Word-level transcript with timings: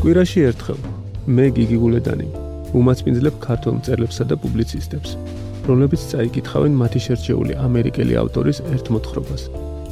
კვირაში 0.00 0.42
ერთხელ 0.48 0.78
მე 1.36 1.44
გიგი 1.56 1.76
გულედანი 1.76 2.26
უმაცმინძლებ 2.72 3.34
ქართულ 3.44 3.74
მწერლებსა 3.80 4.24
და 4.30 4.38
პუბლიცისტებს, 4.40 5.10
რომლებიც 5.68 6.06
წაიკითხავენ 6.12 6.78
მათი 6.80 7.00
შერჩეული 7.06 7.58
ამერიკელი 7.60 8.16
ავტორის 8.22 8.62
ერთ 8.72 8.86
მოთხრობას 8.96 9.42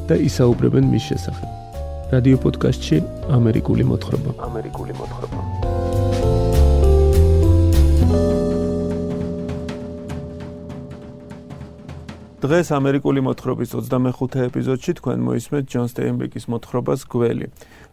და 0.08 0.16
ისაუბრებენ 0.28 0.88
მის 0.88 1.04
შესახებ. 1.12 1.48
რადიო 2.14 2.38
პოდკასტში 2.40 2.96
ამერიკული 3.36 3.84
მოთხრობა. 3.84 4.30
ამერიკული 4.48 4.92
მოთხრობა. 4.96 5.40
დღეს 12.48 12.68
ამერიკული 12.80 13.20
მოთხრობის 13.28 13.76
25-ე 13.76 14.40
ეპიზოდში 14.48 14.92
თქვენ 15.04 15.18
მოისმენთ 15.28 15.66
ჯონ 15.68 15.86
სტეინბეკის 15.92 16.44
მოთხრობას 16.48 17.00
გველი, 17.12 17.46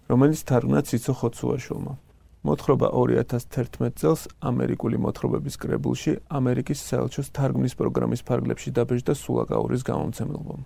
რომელიც 0.08 0.40
თარგმნა 0.48 0.80
ციცო 0.88 1.14
ხოცუაშვილმა. 1.20 2.05
მოთხრობა 2.46 2.88
2011 2.94 3.96
წელს 3.98 4.24
ამერიკული 4.46 5.00
მოთხრობების 5.02 5.56
კრებულში 5.62 6.12
ამერიკის 6.30 6.80
საელჩოს 6.90 7.32
თარგმნის 7.34 7.74
პროგრამის 7.80 8.22
ფარგლებში 8.28 8.70
დაბეჭდა 8.78 9.14
სულაკაურის 9.18 9.82
გამომცემლობამ. 9.90 10.62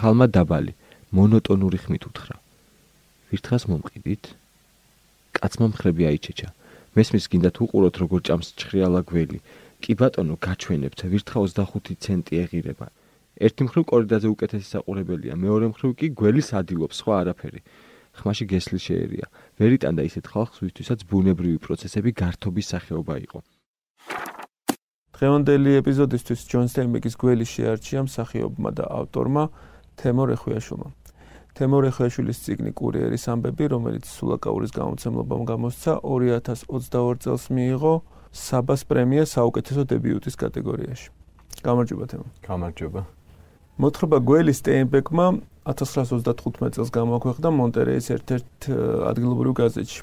ქალმა 0.00 0.26
დაბალი, 0.36 0.72
მონოტონური 1.12 1.78
ხმით 1.84 2.08
უთხრა. 2.08 2.36
ვირთხას 3.30 3.68
მომყიდით? 3.68 4.24
კაცმა 5.36 5.66
მხრები 5.68 6.02
აიჩეჩა. 6.08 6.48
მესმის 6.96 7.24
გინდა 7.30 7.50
თუ 7.52 7.62
უყუროთ 7.68 7.94
როგორ 8.00 8.20
ჭამს 8.26 8.48
ჩხრიალა 8.58 9.00
გველი. 9.04 9.38
კი 9.84 9.92
ბატონო, 10.00 10.34
გაჩვენებთ, 10.40 11.00
ვირთხა 11.12 11.38
25 11.44 12.00
ცენტი 12.00 12.32
ეღირება. 12.42 12.88
ერთი 13.44 13.62
მხრივ 13.66 13.84
კორიდაზე 13.92 14.28
უკეთესი 14.32 14.66
საყურებელია, 14.72 15.34
მეორე 15.36 15.66
მხრივ 15.74 15.90
კი 15.98 16.06
გველის 16.16 16.48
ადილობს, 16.56 16.96
სხვა 17.02 17.14
არაფერი. 17.20 17.60
ხმაში 18.14 18.44
გესლი 18.46 18.78
შეერია. 18.78 19.26
ვერიტანდა 19.58 20.02
ისეთ 20.08 20.24
ხალხს, 20.30 20.62
ვისთვისაც 20.64 21.00
ბუნებრივი 21.10 21.58
პროცესები 21.58 22.10
გართობის 22.14 22.66
სახეობა 22.72 23.14
იყო. 23.26 23.38
დღევანდელი 25.14 25.70
ეპიზოდისთვის 25.78 26.40
ჯონ 26.50 26.66
სტენბეკის 26.70 27.14
გველი 27.22 27.46
შეარჩია 27.46 28.00
მსახიობმა 28.06 28.70
და 28.74 28.84
ავტორმა 28.98 29.44
თემო 29.94 30.22
რეხვიაშვილმა. 30.30 30.88
თემო 31.54 31.78
რეხვიაშვილის 31.86 32.38
ციგნი 32.44 32.72
კურიერის 32.74 33.24
ამბები, 33.30 33.64
რომელიც 33.74 34.04
სულაკაურის 34.10 34.72
გამოცემლობამ 34.74 35.42
გამოსცა 35.50 35.92
2022 36.02 37.22
წელს 37.22 37.44
მიიღო 37.54 37.94
საბას 38.34 38.82
პრემია 38.90 39.22
საუკეთესო 39.22 39.82
დებიუტის 39.86 40.34
კატეგორიაში. 40.34 41.08
გამარჯობა 41.62 42.04
თემო. 42.10 42.26
გამარჯობა. 42.42 43.00
მოთხრობა 43.74 44.18
გველი 44.22 44.52
სტენბეკმა 44.54 45.26
1935 45.66 46.76
წელს 46.76 46.90
გამოაქვეყნა 46.94 47.50
მონტერეის 47.50 48.06
ერთ-ერთ 48.14 48.68
ადგილობრივ 49.10 49.52
გაზეთში. 49.58 50.02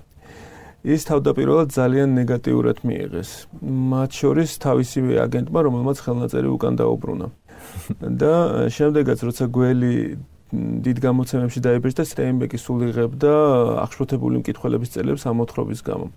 ის 0.81 1.02
თავდაპირველად 1.05 1.69
ძალიან 1.72 2.09
ნეგატიურად 2.17 2.81
მიიღეს. 2.81 3.30
მათ 3.61 4.09
შორის 4.17 4.50
თავისივე 4.66 5.13
აგენტმა, 5.23 5.59
რომელმაც 5.61 5.97
ხელნაწერი 6.02 6.50
უკან 6.58 6.73
დაუბრუნა. 6.81 7.28
და 8.22 8.33
შემდეგაც 8.73 9.19
როცა 9.22 9.45
გველი 9.45 9.94
დიდ 10.52 10.97
გამოცემებში 11.00 11.59
დაიბეჭდა, 11.63 12.03
სტეინბეკი 12.03 12.58
სულ 12.59 12.80
იღებდა 12.91 13.33
აღშფოთებული 13.88 14.41
მკითხველების 14.41 14.89
წელებს 14.97 15.23
ამ 15.30 15.35
მოთხრობის 15.39 15.80
გამო. 15.85 16.11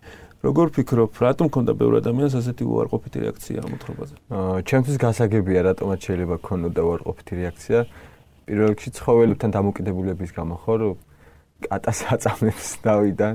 როგორ 0.45 0.67
ფიქრობ, 0.77 1.11
რატომ 1.25 1.47
ქონდა 1.55 1.73
ბევრი 1.73 1.97
ადამიანს 2.05 2.35
ასეთი 2.41 2.63
უარყოფითი 2.69 3.19
რეაქცია 3.25 3.59
ამ 3.65 3.71
მოთხრობაზე? 3.75 4.15
აა, 4.29 4.59
ჩემთვის 4.69 4.97
გასაგებია, 5.05 5.61
რატომაც 5.71 6.01
შეიძლება 6.05 6.37
ქონოდა 6.45 6.81
უარყოფითი 6.85 7.33
რეაქცია. 7.41 7.81
პირველ 8.45 8.69
რიგში 8.77 8.91
ცხოველებთან 8.99 9.51
დამოკიდებულების 9.57 10.31
გამო 10.37 10.55
ხო 10.65 10.75
რომ 10.81 10.97
კატას 11.65 11.99
აწამებს 12.13 12.69
დავიდან 12.85 13.35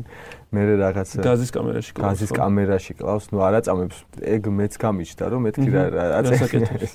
მე 0.53 0.61
რაღაც 0.77 1.09
გაზის 1.25 1.51
კამერაში 1.55 1.91
კლავს 1.97 2.05
გაზის 2.05 2.31
კამერაში 2.37 2.93
კლავს 2.99 3.25
ნუ 3.33 3.37
არ 3.47 3.53
აწამებს 3.59 3.97
ეგ 4.37 4.49
მეც 4.59 4.73
გამიჩნდა 4.83 5.25
რომ 5.33 5.41
მეთქი 5.49 5.69
რა 5.73 5.83
რასაკეთებს 6.29 6.93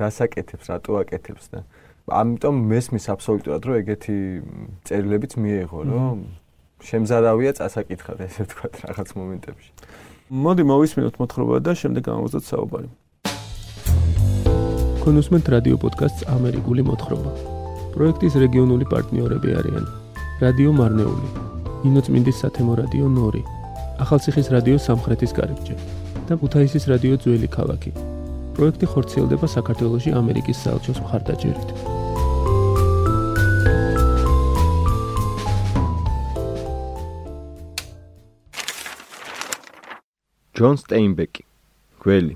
რასაკეთებს 0.00 0.66
რატო 0.72 0.92
აკეთებს 1.04 1.46
და 1.52 1.60
ამიტომ 2.20 2.54
მესმის 2.72 3.04
აბსოლუტურად 3.12 3.62
რომ 3.68 3.74
ეგეთი 3.84 4.16
წერილებიც 4.88 5.32
მიიღო 5.36 5.80
რომ 5.90 6.16
შემზარავია 6.88 7.52
წასაკითხად 7.60 8.24
ესე 8.26 8.48
ვთქვა 8.48 8.72
რაღაც 8.86 9.14
მომენტებში 9.20 9.70
მოდი 10.30 10.62
მოვისმინოთ 10.72 11.14
მოთხრობა 11.20 11.62
და 11.66 11.72
შემდეგ 11.82 12.02
გამოვზოთ 12.10 12.44
საუბარი 12.50 12.90
კონუსმენტ 15.00 15.46
რადიო 15.54 15.76
პოდკასტს 15.80 16.26
ამერიკული 16.28 16.82
მოთხრობა. 16.84 17.30
პროექტის 17.94 18.34
რეგიონული 18.42 18.84
პარტნიორები 18.92 19.54
არიან: 19.60 19.84
რადიო 20.44 20.72
მარნეული, 20.76 21.28
ინოცმინდის 21.88 22.40
სათემო 22.44 22.76
რადიო 22.82 23.08
ნორი, 23.16 23.40
ახალციხის 24.04 24.52
რადიო 24.54 24.76
სამხრეთის 24.86 25.32
კარიბჭე 25.38 25.76
და 26.28 26.36
ქუთაისის 26.42 26.84
რადიო 26.92 27.16
ძველი 27.24 27.48
ქალაქი. 27.56 27.90
პროექტი 28.54 28.86
ხორციელდება 28.92 29.46
საქართველოსი 29.56 30.10
ამერიკის 30.20 30.60
საელჩოს 30.64 30.98
მხარდაჭერით. 31.00 31.99
ჯონ 40.60 40.76
სტეინბეკი 40.76 41.44
გველი 42.04 42.34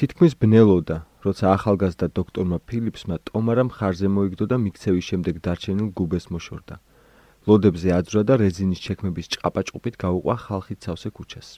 თითქმის 0.00 0.32
ბნელოდა, 0.42 0.96
როცა 1.26 1.52
ახალგაზრდა 1.56 2.06
დოქტორმა 2.18 2.58
ფილიპსმა 2.70 3.18
ტომარა 3.30 3.64
მხარზე 3.68 4.10
მოიგდო 4.14 4.48
და 4.52 4.58
მიქცევის 4.62 5.04
შემდეგ 5.10 5.38
დარჩენილ 5.44 5.92
გუბეს 6.00 6.26
მოშორდა. 6.34 6.80
ლოდებზე 7.46 7.88
აძრა 7.98 8.22
და 8.26 8.34
რეზინის 8.42 8.82
ჩექმების 8.86 9.30
ჭყაპაჭყუპით 9.36 9.94
გაუყვა 10.02 10.36
ხალხით 10.46 10.78
სავსე 10.82 11.10
ქუჩას. 11.14 11.48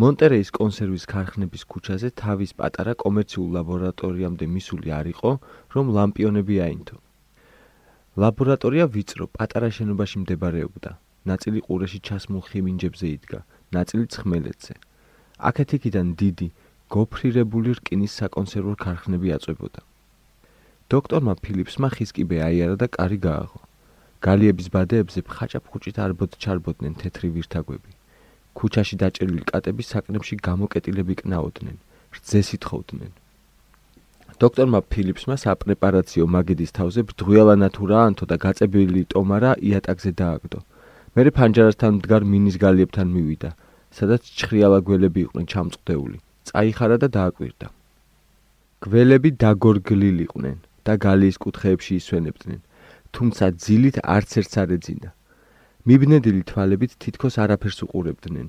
მონტერეის 0.00 0.48
კონსერვის 0.48 1.04
ქარხნების 1.12 1.62
ქუჩაზე 1.68 2.08
თავის 2.24 2.56
პატარა 2.56 2.96
კომერციულ 3.04 3.48
ლაბორატორიამდე 3.56 4.46
მისული 4.56 4.88
არ 4.96 5.06
იყო, 5.12 5.30
რომ 5.76 5.86
ლამპიონები 5.96 6.56
აინთო. 6.64 6.96
ლაბორატორია 8.16 8.84
ვიწრო, 8.96 9.24
პატარა 9.36 9.68
შენობაში 9.76 10.16
მდებარეობდა. 10.24 10.90
ნაწილი 11.28 11.60
ყურეში 11.68 11.98
ჩასმულ 12.00 12.42
ხიმინჯებზე 12.48 13.06
იდგა, 13.16 13.40
ნაწილი 13.76 14.04
ცხმელეთზე. 14.14 14.74
აქეთ-იქიდან 15.48 16.06
დიდი 16.20 16.48
გოფრირებული 16.94 17.70
რკინის 17.78 18.12
საკონსერვო 18.20 18.74
ქარხნები 18.82 19.28
აწვებოდა. 19.36 19.80
დოქტორმა 20.90 21.34
ფილიპსმა 21.44 21.88
ხის 21.94 22.10
კიბე 22.16 22.38
აიარა 22.48 22.76
და 22.82 22.86
კარი 22.96 23.18
გააღო. 23.26 23.60
გალიების 24.26 24.68
ბადეებზე 24.74 25.20
ფხაჭაფხუჭით 25.28 25.96
არბოდ 26.04 26.30
ჩარბოდნენ 26.42 26.94
თეთრი 27.00 27.28
ვირთაგვები. 27.34 27.92
ქუჩაში 28.58 28.96
დაჭერილი 29.02 29.44
კატები 29.50 29.82
საკნებში 29.92 30.34
გამოკეტილები 30.48 31.14
კნაოდნენ, 31.22 31.76
რძეს 32.14 32.48
ითხოვდნენ. 32.56 33.12
დოქტორმა 34.42 34.80
ფილიპსმა 34.92 35.36
საპრეპარაციო 35.44 36.24
მაგიდის 36.34 36.70
თავზე 36.76 37.00
ბრძღიალანათ 37.08 37.74
ურაანთო 37.84 38.24
და 38.30 38.36
გაწებილი 38.44 39.02
ტომარა 39.12 39.50
იატაკზე 39.68 40.10
დააგდო. 40.20 40.58
მერე 41.18 41.30
ფანჯარასთან 41.34 41.92
მდგარ 41.98 42.22
მინის 42.32 42.56
გალიებთან 42.62 43.08
მივიდა, 43.10 43.50
სადაც 43.98 44.22
ჩხრიალა 44.38 44.78
გველები 44.86 45.20
იყვნენ 45.26 45.46
ჩამწყვდეული. 45.52 46.18
წაიხარა 46.46 46.96
და 47.02 47.08
დააკვირდა. 47.16 47.66
გველები 48.86 49.30
დაგორგლილიყვნენ 49.42 50.58
და 50.86 50.92
გალის 51.06 51.36
კუთხეებში 51.42 51.92
ისვენებდნენ, 52.00 52.60
თუმცა 53.14 53.44
ძილით 53.64 53.96
არც 54.16 54.30
ერთს 54.40 54.54
არ 54.62 54.70
ეძინა. 54.76 55.10
მიბნედილი 55.88 56.42
თვალებით 56.50 56.92
თითქოს 57.02 57.34
არაფერს 57.42 57.78
უყურებდნენ. 57.84 58.48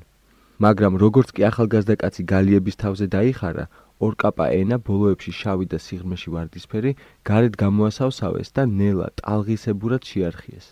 მაგრამ 0.62 0.94
როგორც 1.02 1.28
კი 1.36 1.42
ახალგაზრდა 1.50 1.96
კაცი 2.02 2.24
გალიების 2.34 2.76
თავზე 2.82 3.06
დაიხარა, 3.16 3.66
ორკაპა 4.06 4.46
ენა 4.62 4.78
ბოლოებში 4.78 5.32
შავი 5.42 5.66
და 5.74 5.78
სიღრმეში 5.86 6.30
ვარდისფერი 6.36 6.92
გარეთ 7.26 7.54
გამოასავსავეს 7.64 8.50
და 8.54 8.64
ნელა 8.70 9.08
ტალღისებურად 9.18 10.02
შეარხიეს. 10.06 10.68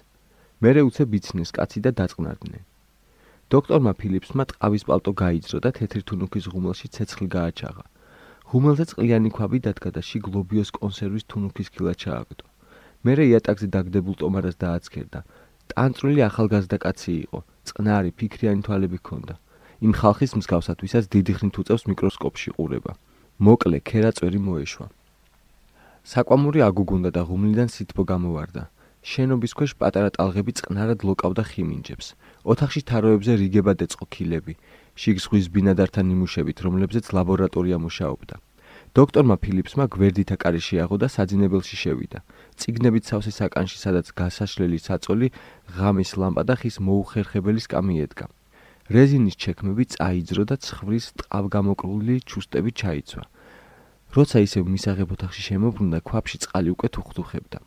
მერე 0.59 0.81
უცებ 0.83 1.13
იცნეს 1.15 1.51
კაცი 1.56 1.79
და 1.85 1.91
დაწყნარდნენ. 2.00 2.63
დოქტორმა 3.53 3.91
ფილიპსმა 4.00 4.44
ტყავის 4.51 4.83
პალტო 4.89 5.11
გაიძრო 5.21 5.57
და 5.63 5.69
თეთრი 5.77 6.01
თუნუქის 6.09 6.45
ღუმელში 6.51 6.88
ცეცხლი 6.95 7.27
გააჩაღა. 7.35 7.85
ღუმელზე 8.50 8.83
წყლიანი 8.91 9.29
ქვაბი 9.35 9.59
დადგა 9.65 9.89
და 9.95 10.01
შიგ 10.09 10.23
ლობიოს 10.33 10.69
კონსერვის 10.75 11.23
თუნუქის 11.31 11.67
ქილა 11.73 11.94
ჩააგდო. 12.01 12.45
მერე 13.06 13.23
იატაკზე 13.31 13.67
დაგდებულ 13.75 14.15
ტომარას 14.19 14.56
დააცქერდა. 14.63 15.19
ტანწრული 15.71 16.21
ახალგაზრდა 16.29 16.77
კაცი 16.83 17.13
იყო, 17.23 17.39
წყნარი 17.67 18.11
ფიქრიანი 18.19 18.61
თვალები 18.65 18.97
ჰქონდა. 19.00 19.35
იმ 19.85 19.91
ხალხის 19.95 20.31
მსგავსად, 20.35 20.77
ვისაც 20.83 21.06
დიდი 21.13 21.33
ხნით 21.39 21.56
უწევს 21.61 21.83
მიკროსკოპში 21.88 22.50
ყურება. 22.59 22.91
მოკლე, 23.39 23.77
ქერაწვერი 23.79 24.39
მოეშვა. 24.44 24.88
საკვამური 26.03 26.59
აგუგუნდა 26.67 27.09
და 27.15 27.21
ღუმლიდან 27.23 27.69
სითბო 27.71 28.03
გამოვარდა. 28.11 28.63
შენობის 29.09 29.56
ქვეშ 29.57 29.71
პატარა 29.81 30.09
ტალღები 30.15 30.53
წყნარად 30.59 31.01
ლოკავდა 31.07 31.44
ხიმინჯებს. 31.51 32.07
ოთახში 32.45 32.81
თაროებზე 32.89 33.33
რიგებად 33.41 33.81
ეწყო 33.85 34.06
ქილები, 34.13 34.53
შიგ 35.01 35.17
ზღვის 35.23 35.45
ბინადართან 35.56 36.13
იმუშებით, 36.13 36.57
რომლებზეც 36.65 37.06
ლაბორატორია 37.17 37.77
მუშაობდა. 37.85 38.35
დოქტორმა 38.97 39.35
ფილიპსმა 39.44 39.85
გვერდითა 39.95 40.35
კარი 40.44 40.61
შეაღო 40.67 40.95
და 41.01 41.07
საძინებელში 41.13 41.77
შევიდა. 41.83 42.19
ციგნებით 42.59 43.03
სავსე 43.09 43.31
საკანში, 43.39 43.77
სადაც 43.85 44.06
გასაშლელი 44.19 44.77
საწოლი, 44.81 45.27
ღამის 45.77 46.11
ლამპა 46.21 46.41
და 46.50 46.56
ხის 46.59 46.77
მოუხერხებელი 46.85 47.61
სკამი 47.65 47.95
ედგა. 48.06 48.25
რეზინის 48.89 49.35
ჩექმები 49.41 49.83
წაიძრო 49.94 50.44
და 50.50 50.56
ცხვრის 50.57 51.06
ტყავგამოკლული 51.21 52.15
ჩუსტები 52.29 52.71
ჩაიცვა. 52.81 53.23
როცა 54.17 54.38
ისევ 54.41 54.63
მისაღებ 54.73 55.09
ოთახში 55.13 55.41
შემოbrunდა, 55.50 55.97
ქვაფში 56.01 56.38
წყალი 56.45 56.69
უკვე 56.73 56.88
თუხთუხებდა. 56.89 57.57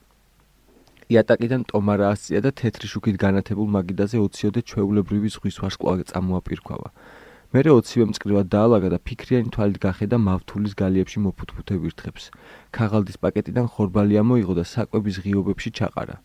იატაკიდან 1.10 1.62
ტომარა 1.70 2.12
ასწია 2.14 2.40
და 2.46 2.50
თეთრი 2.54 2.86
შუქით 2.92 3.16
განათებულ 3.18 3.68
მაგიდაზე 3.76 4.16
ოციოდე 4.22 4.60
ჩვეულებრივი 4.70 5.28
ზღვის 5.34 5.56
ვარსკვლავი 5.62 6.04
წამოაპირქვა. 6.12 6.90
მერე 7.52 7.70
ოცივე 7.76 8.04
მწკრივად 8.08 8.46
დაალაგა 8.48 8.88
და 8.94 8.98
ფიქრიანი 9.06 9.50
თვალით 9.52 9.78
გახედა 9.82 10.16
მავთულის 10.16 10.72
გალიებში 10.72 11.18
მოფუთფუთე 11.26 11.74
ვირთხებს. 11.82 12.24
ქაღალდის 12.72 13.20
პაკეტიდან 13.20 13.66
ხორბალი 13.72 14.14
ამოიღო 14.22 14.54
და 14.56 14.64
საკვების 14.64 15.16
ღიობებში 15.24 15.70
ჩაყარა. 15.76 16.16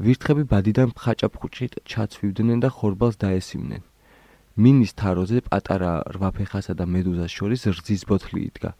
ვირთხები 0.00 0.42
ბადიდან 0.50 0.90
ხაჭაფხუჭით 0.96 1.72
ჩაცვივდნენ 1.86 2.58
და 2.64 2.68
ხორბალს 2.72 3.16
დაესიმნენ. 3.22 3.82
მინის 4.58 4.92
თაროზე 4.98 5.38
პატარა 5.46 5.92
რვაფეხასა 6.18 6.74
და 6.74 6.84
მედუზას 6.94 7.30
შორის 7.30 7.70
რძის 7.70 8.02
ბოთლი 8.10 8.40
იდგა. 8.50 8.70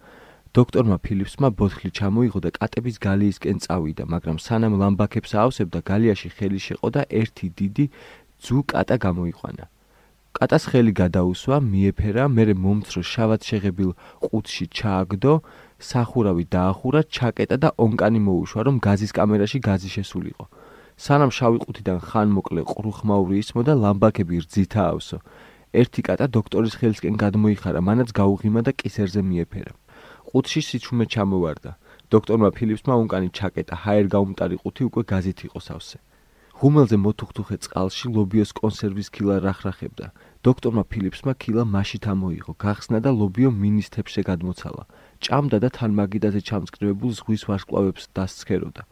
დოქტორმა 0.50 0.96
ფილიპსმა 0.98 1.48
ბოთლი 1.54 1.88
ჩამოიღო 1.94 2.40
და 2.42 2.50
კატების 2.50 2.96
გალიისკენ 3.06 3.58
წავიდა, 3.62 4.04
მაგრამ 4.10 4.36
სანამ 4.42 4.74
ლამბაქებს 4.82 5.30
აავსებდა, 5.38 5.78
გალიაში 5.90 6.28
ხელი 6.34 6.58
შეყო 6.66 6.88
და 6.90 7.02
ერთი 7.06 7.46
დიდი 7.54 7.84
ძუ 8.42 8.58
კატა 8.66 8.96
გამოიყვანა. 9.06 9.64
კატას 10.34 10.64
ხელი 10.70 10.92
გადაუსვა, 11.02 11.56
მიეფერა, 11.70 12.24
მერე 12.34 12.54
მომცრო 12.64 13.02
შავად 13.12 13.40
შეღებილ 13.46 13.90
ყუთში 14.26 14.64
ჩააგდო, 14.74 15.34
სახურავი 15.78 16.44
დაახურა, 16.54 17.00
ჩაკეტა 17.14 17.56
და 17.62 17.68
ონკანი 17.78 18.20
მოუშვა, 18.26 18.60
რომ 18.66 18.76
გაზის 18.86 19.14
კამერაში 19.14 19.58
გაზი 19.62 19.88
შესულიყო. 19.96 20.44
სანამ 20.98 21.30
შავი 21.30 21.58
ყუთიდან 21.62 21.98
ხან 22.10 22.28
მოკლე 22.34 22.62
ყრუხმაური 22.66 23.36
ისმოდა, 23.38 23.72
ლამბაქები 23.82 24.34
რძითა 24.42 24.82
ავსო. 24.92 25.18
ერთი 25.70 26.00
კატა 26.02 26.26
დოქტორის 26.34 26.74
ხელისკენ 26.74 27.14
გადმოიხარა, 27.22 27.80
მანაც 27.86 28.08
გაუღიმა 28.18 28.60
და 28.66 28.74
კისერზე 28.74 29.22
მიეფერა. 29.22 29.74
ყუთში 30.30 30.60
სიჩუმე 30.68 31.04
ჩამოვარდა. 31.12 31.70
დოქტორმა 32.14 32.48
ფილიპსმა 32.56 32.94
ონკანი 33.02 33.28
ჩაკეტა, 33.34 33.74
ჰაერ 33.82 34.06
გაუმტარი 34.14 34.56
ყუთი 34.62 34.82
უკვე 34.88 35.02
გაზით 35.10 35.38
იყო 35.50 35.60
სავსე. 35.66 35.98
ღუმელზე 36.60 36.96
მოთუხთუხე 37.04 37.56
წყალში 37.64 38.06
ლობიოს 38.14 38.50
კონსერვის 38.60 39.08
კილა 39.14 39.36
რახრახებდა. 39.46 40.06
დოქტორმა 40.46 40.82
ფილიპსმა 40.92 41.32
კილა 41.42 41.64
მაშით 41.74 42.04
ამოიღო, 42.12 42.52
გახსნა 42.64 42.98
და 43.04 43.10
ლობიო 43.20 43.50
მინის 43.50 43.88
თეფშე 43.94 44.22
გადმოცალა. 44.30 44.84
ჭამდა 45.24 45.56
და 45.64 45.68
თან 45.76 45.90
მაგიდაზე 45.98 46.40
ჩამწკრივებულ 46.48 47.10
ზღვის 47.18 47.42
ვარსკვლავებს 47.48 48.04
დასცქეროდა. 48.16 48.82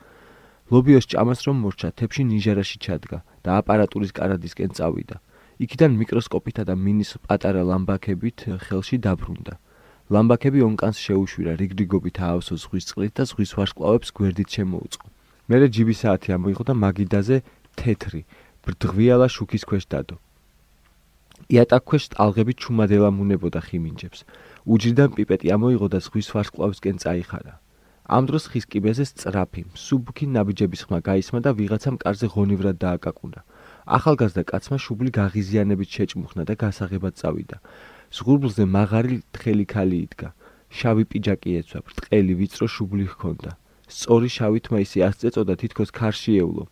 ლობიოს 0.73 1.07
ჭამას 1.13 1.41
რომ 1.47 1.57
მორჩა, 1.65 1.89
თეფში 1.99 2.23
ნიჟარაში 2.33 2.77
ჩადგა 2.85 3.19
და 3.45 3.51
აპარატურის 3.61 4.13
კარადისკენ 4.19 4.71
წავიდა. 4.77 5.17
იქიდან 5.65 5.93
მიკროსკოპითა 6.01 6.63
და 6.69 6.75
მინის 6.85 7.11
პატარა 7.27 7.63
ლამბაქებით 7.69 8.39
ხელში 8.65 8.97
დაბრუნდა. 9.07 9.55
ლამბაქები 10.09 10.63
ონკანს 10.65 10.99
შეუშვირა 11.05 11.53
რიგრიგობით 11.61 12.19
აავსო 12.25 12.57
ზღვის 12.63 12.85
წყლით 12.89 13.13
და 13.21 13.25
ზღვის 13.29 13.51
ვარსკვლავებს 13.59 14.13
გვერდით 14.17 14.49
შემოუწყო. 14.57 15.07
მერე 15.53 15.67
ჯიბი 15.69 15.95
საათი 16.01 16.33
ამოიღო 16.37 16.65
და 16.65 16.75
მაგიდაზე 16.81 17.37
თეთრი 17.77 18.23
ბრდღვიალა 18.65 19.29
შუქის 19.29 19.69
ქვეშ 19.69 19.85
დადო. 19.93 20.17
იატაკ 21.53 21.83
ქვეშ 21.89 22.05
ტალღები 22.17 22.53
ჩუმადელამუნებოდა 22.57 23.61
ხიმინჯებს. 23.69 24.21
უჯრიდან 24.73 25.11
პიპეტი 25.17 25.49
ამოიღო 25.57 25.87
და 25.93 25.99
ზღვის 26.01 26.29
ვარსკვლავისკენ 26.33 26.97
წაიხარა. 27.05 27.55
ამ 28.09 28.23
დროს 28.29 28.45
ხის 28.49 28.65
კიბეზე 28.65 29.05
სწრაფი, 29.05 29.63
სუბუქი 29.77 30.25
ნაბიჯების 30.33 30.83
ხმა 30.89 30.99
გაისმა 31.05 31.39
და 31.45 31.51
ვიღაცამ 31.53 31.97
კარზე 32.01 32.27
ღონივრად 32.33 32.77
დააკაკუნა. 32.81 33.41
ახალგაზრდა 33.85 34.43
კაცმა 34.49 34.77
შუბლი 34.85 35.11
გაღიზიანებით 35.21 35.89
შეჭმუხნა 35.97 36.43
და 36.49 36.55
გასაღებად 36.57 37.15
წავიდა. 37.21 37.57
ზღურბლზე 38.17 38.65
მაღარი 38.65 39.17
თხელი 39.35 39.67
ქალი 39.73 39.99
იდგა. 40.07 40.29
შავი 40.69 41.05
პიჯაკი 41.11 41.51
ეცვა, 41.61 41.81
ბრტყელი 41.87 42.35
ვიწრო 42.41 42.67
შუბლი 42.75 43.07
ჰქონდა. 43.13 43.51
სწორი 43.89 44.29
შავი 44.37 44.61
თმა 44.65 44.79
ისე 44.85 44.99
ასწეწოდა 45.09 45.55
თითქოს 45.61 45.91
ქარში 45.99 46.33
ეულო. 46.43 46.65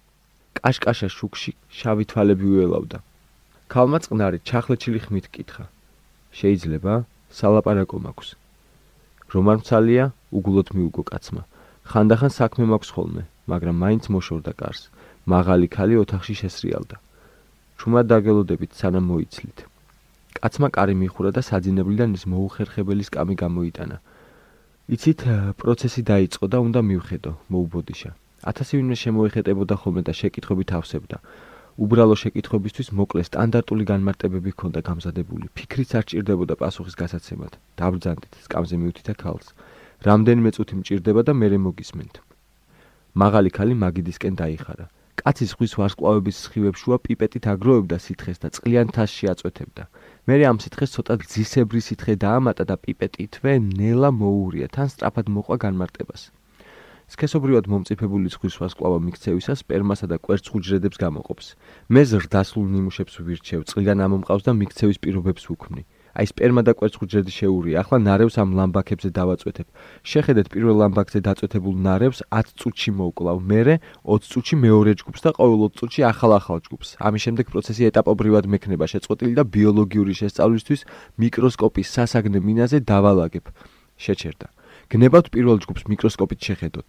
კაშკაშა 0.57 1.09
შუქში 1.17 1.53
შავი 1.79 2.05
თვალები 2.11 2.47
უელავდა. 2.57 2.99
ქალმა 3.73 3.99
წყნარი 4.05 4.39
ჩახლეჩილი 4.49 5.01
ხმით 5.05 5.27
კითხა. 5.35 5.65
შეიძლება 6.39 6.93
სალაპარაკო 7.33 7.97
მაქვს. 8.05 8.29
რომ 9.33 9.45
არ 9.53 9.59
მცალია, 9.61 10.05
უგულოდ 10.37 10.69
მიუგო 10.77 11.03
კაცმა. 11.11 11.43
ხანდახან 11.91 12.33
საქმე 12.41 12.65
მაქვს 12.73 12.91
ხოლმე, 12.95 13.23
მაგრამ 13.51 13.77
მაინც 13.83 14.05
მოშორდა 14.13 14.53
კარს. 14.61 14.83
მაღალი 15.27 15.67
ქალი 15.77 15.95
ოთახში 16.03 16.35
შესრიალდა. 16.43 16.97
ჩუმად 17.79 18.07
დაგელოდებით 18.13 18.73
სანამ 18.79 19.05
მოიცლით. 19.11 19.59
კაცმა 20.37 20.69
კარი 20.77 20.95
მიხურა 21.01 21.31
და 21.37 21.43
საძინებლიდან 21.49 22.11
ის 22.17 22.25
მოუხერხებელი 22.31 23.05
სკამი 23.09 23.35
გამოიტანა. 23.43 23.97
იცით, 24.95 25.21
პროცესი 25.61 26.03
დაიწყო 26.13 26.47
და 26.53 26.59
უნდა 26.67 26.81
მივხედო, 26.91 27.33
მოუბოდიშა. 27.51 28.11
ათასი 28.51 28.73
ვინმე 28.79 28.97
შემოეხეტებოდა 29.03 29.75
ხოლმე 29.81 30.03
და 30.07 30.13
შეკითხვებით 30.21 30.71
ავსებდა. 30.79 31.17
უბრალო 31.77 32.17
შეკითხვებისთვის 32.23 32.89
მოკლე 32.99 33.23
სტანდარტული 33.29 33.85
განმარტებები 33.93 34.51
ჰქონდა 34.55 34.81
გამზადებული. 34.89 35.47
ფიქრიც 35.57 35.91
არ 35.99 36.05
ჭირდებოდა 36.09 36.55
პასუხის 36.63 36.97
გასაცემად. 37.03 37.53
დაბრძანდით, 37.77 38.33
სკამზე 38.47 38.77
მივთითა 38.81 39.15
ქალს. 39.23 39.49
რამდენიმე 40.09 40.51
წუთი 40.57 40.75
მჭირდება 40.81 41.21
და 41.27 41.33
მე 41.37 41.49
მოგისმენთ. 41.67 42.15
მაღალი 43.17 43.51
ქალი 43.51 43.75
მაგიდისკენ 43.83 44.35
დაიხარა. 44.41 44.87
კაცი 45.21 45.47
ზღვის 45.51 45.73
ვარსკვლავების 45.81 46.41
სხივებს 46.47 46.83
შუა 46.83 46.97
პიპეტით 47.07 47.45
აგროვებდა 47.53 47.97
სითხეს 48.07 48.39
და 48.43 48.49
წყლიან 48.57 48.89
თასში 48.97 49.31
აწვეთებდა. 49.33 49.83
მე 50.29 50.35
ამ 50.51 50.59
სითხეს 50.65 50.95
ცოტა 50.97 51.15
გზისებრი 51.23 51.81
სითხე 51.89 52.15
დაამატა 52.25 52.65
და 52.71 52.77
პიპეტითვე 52.85 53.53
ნელა 53.81 54.11
მოურია 54.21 54.69
თან 54.77 54.89
სწრაფად 54.93 55.27
მოყვა 55.37 55.57
განმარტებას. 55.65 56.23
სქესობრივად 57.07 57.69
მომწიფებული 57.71 58.31
ზღვის 58.35 58.55
ვარსკვლავა 58.61 58.99
მიქცევისას 59.07 59.63
სპერმასა 59.63 60.07
და 60.11 60.17
კვერცხ 60.19 60.57
უჯრედებს 60.59 60.99
გამოყოფს. 61.05 61.47
მე 61.93 62.03
ზრდასლულ 62.11 62.67
ნიმუშებს 62.75 63.15
ვირჩევ, 63.27 63.61
წყლიდან 63.71 63.99
ამომყავს 64.07 64.43
და 64.47 64.53
მიქცევის 64.61 64.99
პირობებს 65.03 65.47
ვუქმნი. 65.47 65.83
აი 66.17 66.27
სპერმა 66.33 66.63
და 66.65 66.73
კვერცხუჯრედი 66.73 67.33
შეურია. 67.39 67.85
ახლა 67.85 67.99
ნარევს 68.01 68.41
ამ 68.41 68.57
ლამბაქებზე 68.57 69.09
დავაწვეთებ. 69.13 69.67
შეხედეთ 70.01 70.47
პირველ 70.49 70.77
ლამბაქზე 70.81 71.21
დაწვეთებულ 71.29 71.75
ნარევს 71.77 72.25
10 72.33 72.57
წუთში 72.57 72.91
მოუკლავ. 72.97 73.37
მერე 73.45 73.75
20 74.01 74.25
წუთში 74.33 74.57
მეორე 74.57 74.93
ჯგუფს 74.97 75.21
და 75.21 75.31
ყოველ 75.37 75.57
20 75.69 75.77
წუთში 75.77 76.01
ახალ-ახალ 76.09 76.59
ჯგუფს. 76.65 76.89
ამის 77.05 77.23
შემდეგ 77.27 77.47
პროცესი 77.53 77.83
ეტაპობრივად 77.93 78.45
მექნება 78.49 78.85
შეწყვეტილი 78.89 79.33
და 79.37 79.45
ბიოლოგიური 79.45 80.13
შესწავლისთვის 80.17 80.81
მიკროსკოპის 81.21 81.89
სასაგნე 81.93 82.39
მინაზე 82.41 82.79
დავალაგებ. 82.89 83.45
შეჩერდა. 84.01 84.49
გნებავთ 84.89 85.27
პირველ 85.37 85.61
ჯგუფს 85.61 85.85
მიკროსკოპით 85.85 86.41
შეხედოთ. 86.41 86.89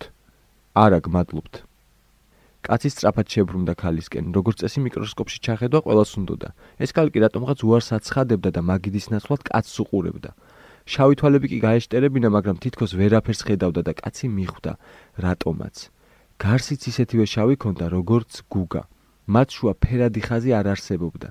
არა, 0.72 1.00
გმადლობთ. 1.04 1.67
კაცი 2.68 2.90
სწრაფად 2.92 3.28
შებრუნდა 3.32 3.74
ქალისკენ. 3.80 4.26
როგორც 4.36 4.58
წესი 4.60 4.80
მიკროსკოპში 4.84 5.40
ჩახედვა 5.46 5.80
ყოველს 5.88 6.12
უნდოდა. 6.20 6.50
ეს 6.84 6.92
კალი 6.92 7.10
კი 7.16 7.20
რატომღაც 7.24 7.60
უარს 7.64 7.90
აცხადებდა 7.96 8.50
და 8.52 8.62
მაგიდის 8.68 9.08
ნაცვლად 9.16 9.42
კაცს 9.48 9.76
უყურებდა. 9.88 10.32
შავი 10.88 11.16
თვალები 11.20 11.48
კი 11.52 11.58
გაეშტერებინა, 11.64 12.28
მაგრამ 12.28 12.58
თითქოს 12.64 12.92
ვერაფერს 13.00 13.42
ხედავდა 13.48 13.82
და 13.88 13.94
კაცი 13.96 14.28
მიხვდა, 14.28 14.72
რატომაც. 15.24 15.76
გარსიც 16.44 16.82
ისეთივე 16.92 17.26
შავი 17.34 17.56
ქონდა, 17.56 17.86
როგორც 17.88 18.32
გუგა. 18.52 18.84
მათ 19.28 19.48
შუა 19.56 19.74
ფერადი 19.84 20.22
ხაზი 20.28 20.52
არ 20.60 20.66
არსებობდა. 20.76 21.28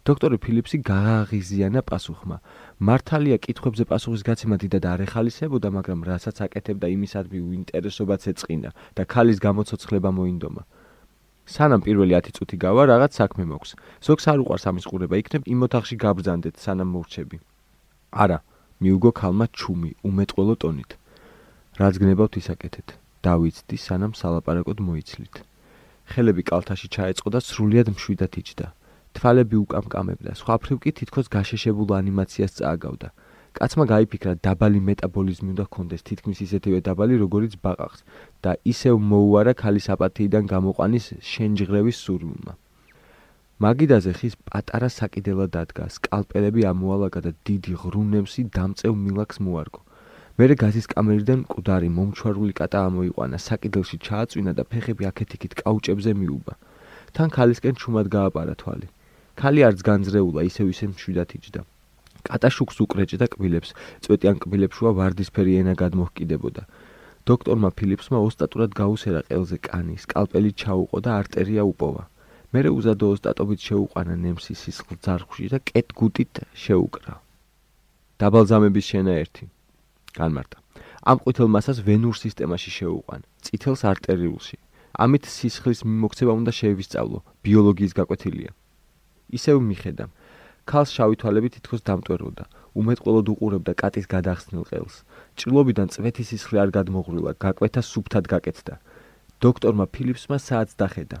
დოქტორი 0.00 0.36
ფილიპსი 0.40 0.78
გააღიზიანა 0.80 1.80
პასუხმა. 1.84 2.36
მართალია 2.80 3.36
კითხვებზე 3.44 3.84
პასუხის 3.84 4.22
გაცემა 4.24 4.56
დიდად 4.62 4.84
არ 4.92 5.00
ეხალისებოდა, 5.06 5.68
მაგრამ 5.76 6.00
რასაც 6.08 6.36
აკეთებდა 6.46 6.86
იმისადმი 6.96 7.38
უინტერესობაც 7.48 8.22
ეწყინა 8.32 8.70
და 8.96 9.02
ქალის 9.04 9.38
გამოცოცხლება 9.44 10.10
მოინდომა. 10.18 10.62
სანამ 11.50 11.80
პირველი 11.84 12.12
10 12.16 12.32
წუთი 12.36 12.56
გავა, 12.64 12.82
რაღაც 12.92 13.12
საქმე 13.20 13.44
მოქვს. 13.50 13.70
ზოგს 14.06 14.24
არ 14.32 14.38
უყარს 14.40 14.64
ამის 14.70 14.84
ყურება, 14.88 15.14
იქნებ 15.20 15.42
იმ 15.52 15.60
ოთახში 15.66 15.96
გაბრძანდეთ, 16.04 16.54
სანამ 16.64 16.88
მოვრჩები. 16.94 17.36
არა, 18.22 18.38
მიუგო 18.80 19.10
ქალმა 19.20 19.46
ჩუმი, 19.52 19.90
უმეტყველო 20.08 20.54
ტონით. 20.62 20.90
რაც 21.80 21.94
გნებავთ 22.00 22.34
ისაკეთეთ. 22.40 22.88
დავიცდი, 23.26 23.76
სანამ 23.76 24.12
სალაპარაკოდ 24.16 24.78
მოიცლით. 24.80 25.34
ხელები 26.10 26.42
კალთაში 26.50 26.88
ჩაეწყო 26.94 27.28
და 27.34 27.40
სრულიად 27.44 27.88
მშვიდად 27.94 28.32
იჯდა. 28.40 28.66
თვალები 29.16 29.56
უკამკამებდა, 29.64 30.30
სხვა 30.40 30.54
ფრივ 30.62 30.78
კი 30.82 30.90
თითქოს 30.98 31.26
გაშეშებულ 31.34 31.88
ანიმაციას 32.00 32.52
წააგავდა. 32.58 33.08
კაცმა 33.50 33.84
გაიფიქრა, 33.90 34.32
დაბალი 34.46 34.80
მეტაბოლიზმი 34.88 35.48
უნდა 35.54 35.64
ჰქონდეს, 35.66 36.06
თითქმის 36.06 36.38
ისეთივე 36.46 36.78
დაბალი, 36.86 37.14
როგორიც 37.18 37.52
ბაყაყს 37.64 38.00
და 38.44 38.50
ისევ 38.72 38.94
მოუარა 39.10 39.52
ქალის 39.58 39.86
აპათიიდან 39.94 40.44
გამოყვანის 40.54 41.06
შენჯღრევის 41.30 41.96
სურვილმა. 42.04 42.52
მაგიდაზე 43.60 44.12
ხის 44.18 44.34
პატარა 44.48 44.88
საკიდელა 44.88 45.46
დადგა, 45.54 45.84
სკალპელები 45.96 46.62
ამოალაგა 46.72 47.20
და 47.26 47.32
დიდი 47.44 47.72
ღრუნემსი 47.82 48.42
დამწევ 48.54 48.92
მილაქს 49.04 49.36
მოარგო. 49.44 49.80
მერე 50.38 50.54
გაზის 50.62 50.86
კამერიდან 50.94 51.38
მკვდარი 51.44 51.88
მომჩვარული 51.98 52.52
კატა 52.56 52.78
ამოიყვანა, 52.88 53.36
საკიდელში 53.36 53.96
ჩააწვინა 54.06 54.52
და 54.56 54.62
ფეხები 54.70 55.04
აქეთ-იქით 55.10 55.52
კაუჭებზე 55.60 56.10
მიუბა. 56.20 56.54
თან 57.14 57.28
ქალისკენ 57.36 57.74
ჩუმად 57.76 58.06
გააპარა 58.14 58.54
თვალი. 58.56 58.88
ქალი 59.40 59.60
არც 59.64 59.80
განძრეულა, 59.88 60.40
ისევ 60.50 60.66
ისე 60.68 60.84
მშვიდად 60.92 61.30
იჯდა. 61.40 61.60
კატა 62.28 62.48
შუქს 62.52 62.76
უკრეჭდა 62.84 63.26
კბილებს, 63.32 63.70
წვეტიან 64.04 64.36
კბილებს 64.44 64.76
შუა 64.76 64.92
ვარდისფერი 65.00 65.52
ენა 65.64 65.74
გადმოჰკიდებოდა. 65.80 66.62
დოქტორმა 67.28 67.70
ფილიპსმა 67.78 68.18
ოსტატურად 68.20 68.70
გაუსერა 68.76 69.20
ყელზე 69.28 69.58
კანი, 69.64 69.96
სკალპელი 70.04 70.50
ჩაუყო 70.60 70.98
და 71.04 71.10
არტერია 71.20 71.64
უპოვა. 71.72 72.04
მერე 72.52 72.70
უზადო 72.74 73.06
ოსტატობით 73.14 73.60
შეუყანა 73.68 74.14
ნემსის 74.20 74.58
სისხლ 74.60 74.94
ძარღვში 75.04 75.46
და 75.52 75.58
კეტგუტით 75.70 76.34
შეუკრა. 76.62 77.14
დაბალზამების 78.20 78.84
შენაერთი 78.92 79.44
განმარტა. 80.18 80.58
ამ 81.10 81.16
ყვითელ 81.24 81.48
მასას 81.54 81.78
ვენურ 81.86 82.16
სისტემაში 82.20 82.70
შეუყვან, 82.78 83.20
წითელს 83.44 83.82
არტერიულში. 83.92 84.56
ამით 85.00 85.24
სისხლის 85.24 85.80
მიმოქცევა 85.88 86.32
უნდა 86.40 86.52
შეევისწავლო, 86.60 87.18
ბიოლოგიის 87.46 87.92
გაკვეთილია. 87.96 88.50
ისევ 89.38 89.56
მიხედა. 89.70 90.04
ქალს 90.70 90.90
შავი 90.96 91.16
თვალები 91.20 91.48
თითქოს 91.54 91.82
დამტვეროდა, 91.88 92.44
უმეტყველოდ 92.80 93.26
უყურებდა 93.32 93.72
კატის 93.80 94.06
გადახსნილ 94.14 94.64
ყელს. 94.70 94.94
ჭრილობიდან 95.38 95.88
წვეთი 95.94 96.22
სისხლი 96.30 96.56
არ 96.62 96.70
გადმოღრილა, 96.76 97.32
გაკვეთა 97.44 97.82
სუფთად 97.90 98.24
გაკეთდა. 98.32 98.74
დოქტორმა 99.42 99.84
ფილიპსმა 99.94 100.36
საათს 100.38 100.74
დახედა. 100.76 101.18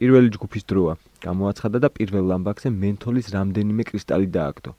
პირველი 0.00 0.28
ჯგუფის 0.34 0.64
დროა, 0.70 0.94
გამოაცხადა 1.26 1.78
და 1.84 1.88
პირველ 1.96 2.24
ლამბაქზე 2.32 2.68
მენთოლის 2.82 3.26
რამდენიმე 3.36 3.82
კრისტალი 3.84 4.26
დააგდო. 4.36 4.72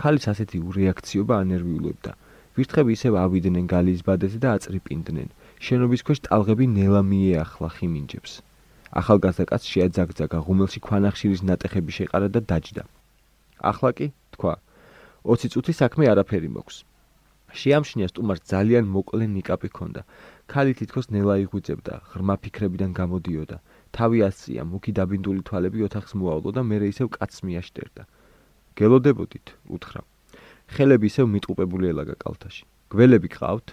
ქალის 0.00 0.24
ასეთი 0.32 0.58
რეაქციობა 0.76 1.34
ანერვიულებდა. 1.44 2.12
ვირთხები 2.56 2.90
ისევ 2.96 3.12
ავიდნენ 3.20 3.64
გალის 3.68 4.00
ბადეზე 4.06 4.38
და 4.40 4.48
აწრიპინდნენ. 4.56 5.28
შენობის 5.60 6.00
ქვეშ 6.06 6.18
ტალღები 6.26 6.64
ნელა 6.72 7.02
მიეახლა 7.10 7.68
ხიმინჯებს. 7.76 8.32
ახალგაზრდა 8.96 9.44
კაცს 9.50 9.68
შეაძაგძაგა, 9.72 10.38
ღუმელში 10.46 10.80
ქვანახშირის 10.86 11.40
ნატეხები 11.48 11.92
შეყარა 11.98 12.28
და 12.32 12.40
დაჯდა. 12.50 12.82
ახლა 13.60 13.90
კი, 13.96 14.06
თქვა, 14.34 14.54
20 15.24 15.52
წუთი 15.52 15.72
საქმე 15.80 16.04
არაფერი 16.12 16.48
მოქვს. 16.56 16.76
შეამშნია 17.56 18.08
სტუმარს 18.12 18.42
ძალიან 18.52 18.84
მოკლე 18.94 19.24
ნიკაპი 19.36 19.68
ჰქონდა. 19.72 20.00
ქალი 20.52 20.72
თითქოს 20.78 21.06
ნელა 21.14 21.34
იღვიძებდა, 21.44 21.94
ღრმა 22.10 22.34
ფიქრებიდან 22.42 22.90
გამოდიოდა. 22.92 23.56
თავი 23.96 24.18
ასწია, 24.28 24.62
მუქი 24.70 24.92
დაბინდული 24.98 25.40
თვალები 25.48 25.78
ოთახს 25.88 26.12
მოავლო 26.20 26.50
და 26.56 26.62
მე 26.68 26.76
ისევ 26.92 27.08
კაცს 27.16 27.38
მიაშტერდა. 27.46 28.02
გელოდებოდით, 28.76 29.46
უთხრა. 29.72 30.00
ხელები 30.74 31.06
ისევ 31.10 31.26
მიტყუპებული 31.32 31.84
ელაგა 31.92 32.14
კალთაში. 32.22 32.64
გველები 32.92 33.28
ყავთ? 33.32 33.66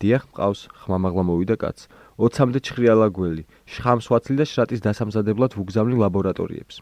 დიახ, 0.00 0.24
ყავს, 0.36 0.60
ხმამაღლა 0.80 1.22
მოვიდა 1.28 1.56
კაც. 1.60 1.78
20-მდე 2.16 2.60
ჩხრიალა 2.64 3.06
გველი, 3.12 3.42
შხამს 3.68 4.06
ვაცლი 4.08 4.34
და 4.40 4.44
შრატის 4.48 4.80
დასამზადებლად 4.80 5.52
ვუგზავნი 5.52 5.96
ლაბორატორიებს. 6.00 6.80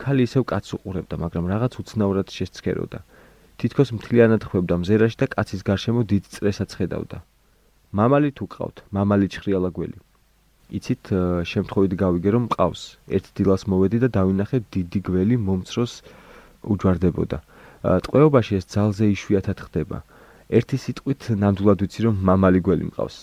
ქალი 0.00 0.22
ისევ 0.24 0.42
კაცს 0.48 0.70
უყურებდა, 0.78 1.14
მაგრამ 1.20 1.44
რაღაც 1.52 1.72
უცნაურად 1.82 2.28
შეცქეროდა. 2.32 2.98
თითქოს 3.60 3.90
მთლიანად 3.92 4.42
ხვებდა 4.48 4.74
მზერაში 4.80 5.16
და 5.20 5.26
კაცის 5.34 5.62
გარშემო 5.68 6.00
დიდ 6.08 6.24
წრესაც 6.32 6.70
ხედავდა. 6.78 7.18
მამალი 7.92 8.30
თუ 8.38 8.44
ყავთ, 8.54 8.76
მამალი 8.96 9.26
ჩხრიალა 9.34 9.70
გველი. 9.76 9.98
იცით, 10.68 11.04
შემთხვევით 11.52 11.92
გავიგე 12.02 12.30
რომ 12.36 12.44
ყავს. 12.54 12.82
ერთ 13.16 13.26
დილას 13.36 13.62
მოვედი 13.68 13.98
და 14.04 14.08
დავინახე 14.16 14.58
დიდი 14.72 15.00
გველი 15.08 15.36
მომცროს 15.44 15.92
უჯვარდებოდა. 16.72 17.38
ტყვეობაში 18.04 18.52
ეს 18.60 18.64
ძალზე 18.72 19.04
იშვიათად 19.12 19.58
ხდება. 19.66 19.98
ერთი 20.48 20.76
სიტყვით 20.84 21.22
ნამდვილად 21.42 21.78
ვიცი 21.84 22.00
რომ 22.06 22.14
მამალი 22.28 22.60
გველი 22.64 22.84
მყავს. 22.92 23.16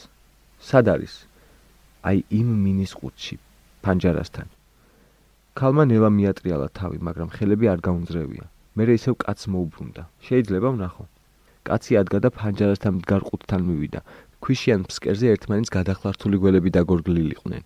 სად 0.66 0.90
არის? 0.90 1.16
აი 2.10 2.18
იმ 2.40 2.50
მინის 2.66 2.94
ყუთში, 2.98 3.36
ფანჯარასთან. 3.86 4.48
ქალმა 5.60 5.84
ნელა 5.92 6.10
მიატრიალა 6.18 6.68
თავი, 6.78 6.98
მაგრამ 7.08 7.30
ხელები 7.36 7.66
არ 7.74 7.80
გაუნძრევია. 7.86 8.46
მე 8.76 8.84
ისევ 8.98 9.14
კაცს 9.24 9.46
მოუბრუნდა. 9.54 10.04
შეიძლება 10.26 10.70
ვნახო. 10.76 11.06
კაცი 11.70 11.94
ადგა 12.02 12.18
და 12.26 12.30
ფანჯარასთან 12.40 12.94
მდგარ 12.98 13.22
ყუთთან 13.30 13.62
მივიდა. 13.68 14.02
ქვიშიან 14.44 14.82
ფსკერზე 14.90 15.28
ერთმანეთს 15.34 15.74
გადახლართული 15.78 16.36
გველები 16.44 16.70
დაგორგლილიყვნენ. 16.78 17.64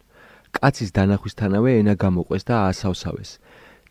კაცის 0.56 0.90
დანახვისთანავე 0.98 1.70
ენა 1.80 1.96
გამოყვეს 2.04 2.44
და 2.50 2.56
აასავსავეს. 2.68 3.32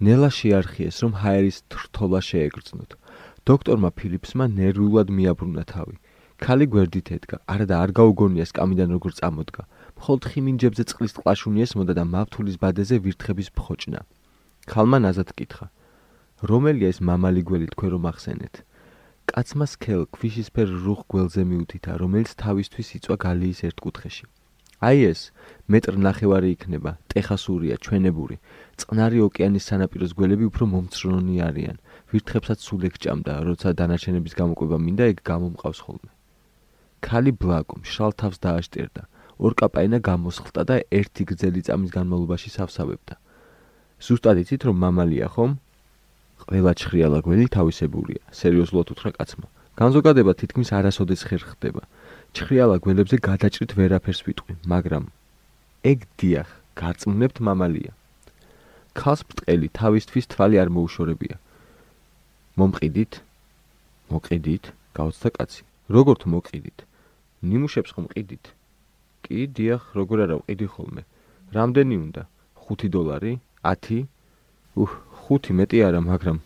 ნელა 0.04 0.30
შეარხიეს, 0.38 0.96
რომ 1.02 1.12
ჰაერის 1.22 1.58
თრთოლა 1.72 2.20
შეეგრძნოთ. 2.28 2.90
დოქტორმა 3.48 3.90
ფილიპსმა 3.98 4.44
ნერვულად 4.58 5.08
მიაბრუნა 5.16 5.64
თავი. 5.72 5.96
ქალი 6.38 6.66
გვერდით 6.70 7.08
ედგა, 7.16 7.36
არა 7.50 7.66
და 7.66 7.74
არ 7.82 7.90
გაუგონია 7.98 8.46
სკამიდან 8.46 8.88
როგორ 8.94 9.12
წამოდგა. 9.18 9.62
მხოლოდ 9.98 10.22
ხიმინჯებზე 10.30 10.82
წყლის 10.90 11.12
ტყაშუნი 11.18 11.58
ესმოდა 11.66 11.92
და 11.98 12.04
მავთულის 12.14 12.56
ბადეზე 12.62 12.96
ვირთხების 13.02 13.48
ფხოჭნა. 13.58 14.00
ქალმა 14.70 14.98
ნაზად 15.02 15.34
კითხა: 15.34 15.66
რომელია 16.46 16.94
ეს 16.94 16.98
მამალი 17.02 17.42
გველი 17.42 17.66
თქვენ 17.74 17.90
რომ 17.98 18.04
ახსენეთ? 18.12 18.54
კაცმა 19.28 19.66
სქელ 19.66 20.02
ქვიშისფერ 20.14 20.68
რუხ 20.84 21.00
გველზე 21.10 21.42
მიუთითა, 21.50 21.92
რომელიც 22.02 22.30
თავისთვის 22.38 22.88
იწვა 22.96 23.16
გალიის 23.24 23.60
ერთ 23.68 23.78
კუთხეში. 23.84 24.24
აი 24.78 24.98
ეს 25.10 25.20
მეტრ 25.66 25.94
ნახევარი 25.98 26.48
იქნება, 26.54 26.90
ტეხასურია, 27.10 27.76
ჩვენებური. 27.82 28.36
წყნარი 28.78 29.18
ოკეანის 29.26 29.66
სანაპიროს 29.68 30.14
გველები 30.14 30.44
უფრო 30.54 30.64
მომცრონი 30.70 31.36
არიან. 31.48 31.76
ვირთხებსაც 32.14 32.58
სულ 32.62 32.82
ეგ 32.88 32.94
ჭამდა, 33.02 33.34
როცა 33.42 33.68
დანარჩენების 33.74 34.38
გამოყვება 34.38 34.76
მინდა, 34.78 35.04
ეგ 35.12 35.18
გამომყავს 35.26 35.80
ხოლმე. 35.82 36.10
ქალი 37.04 37.32
ბლაკო 37.32 37.80
მშრალ 37.82 38.12
თავს 38.20 38.38
დააშტერდა. 38.44 39.02
ორკაპაინა 39.38 39.98
გამოსხლტა 40.02 40.62
და 40.66 40.76
ერთი 40.90 41.22
გრძელი 41.30 41.60
წამის 41.66 41.90
განმავლობაში 41.94 42.50
სავსავებდა. 42.58 43.14
ზუსტად 44.02 44.36
იცით 44.42 44.62
რომ 44.66 44.76
მამალია 44.82 45.28
ხომ? 45.30 45.52
ყველა 46.42 46.72
ჩხრიალა 46.80 47.18
გველი 47.22 47.46
თავისებურია, 47.54 48.22
სერიოზულად 48.34 48.86
უთხრა 48.94 49.10
კაცმა. 49.18 49.46
განზოგადება 49.78 50.32
თითქმის 50.34 50.68
არასოდეს 50.74 51.22
ხერ 51.28 51.42
ხდება. 51.50 51.82
ჩხრიალა 52.34 52.76
გველებზე 52.82 53.16
გადაჭრით 53.22 53.72
ვერაფერს 53.78 54.20
ვიტყვი, 54.26 54.54
მაგრამ 54.66 55.04
ეგ 55.86 55.98
დიახ, 56.18 56.48
გაწმუნებთ 56.74 57.38
მამალია. 57.46 57.92
ქალს 58.98 59.22
ბრტყელი 59.22 59.68
თავისთვის 59.78 60.26
თვალი 60.34 60.56
არ 60.62 60.68
მოუშორებია. 60.74 61.36
მომყიდით? 62.58 63.12
მოყიდით? 64.10 64.64
გაუცდა 64.98 65.28
კაცი. 65.38 65.62
როგორ 65.94 66.14
თუ 66.18 66.26
მოყიდით? 66.34 66.87
ნიმუშებს 67.42 67.90
ხომ 67.94 68.06
ყიდით? 68.12 68.44
კი, 69.22 69.38
დიახ, 69.54 69.82
როგორ 69.98 70.18
არა 70.24 70.36
ვყიდი 70.42 70.66
ხოლმე. 70.74 71.02
რამდენი 71.54 71.96
უნდა? 72.04 72.22
5 72.58 72.88
დოლარი? 72.90 73.32
10? 73.62 74.06
უჰ, 74.74 74.92
5 75.28 75.52
მეტი 75.58 75.78
არა, 75.88 76.00
მაგრამ 76.10 76.38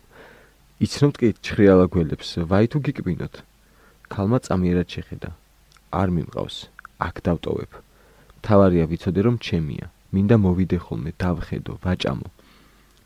იცნობთ 0.83 1.15
კი 1.21 1.27
ჩხრიალა 1.45 1.85
გველებს, 1.93 2.29
ვაი 2.49 2.65
თუ 2.71 2.77
გიკბინოთ. 2.85 3.35
ქალმა 4.11 4.37
წამიერად 4.45 4.87
შეხედა. 4.93 5.29
არ 5.93 6.09
მიმყავს. 6.15 6.57
აქ 7.07 7.15
დავტოვებ. 7.25 7.71
თავარია 8.45 8.85
ვიცოდე 8.91 9.21
რომ 9.25 9.35
ჩემია. 9.39 9.85
მინდა 10.13 10.35
მოვიდე 10.45 10.77
ხოლმე, 10.85 11.11
დავხედო, 11.17 11.73
ვაჭამო. 11.83 12.27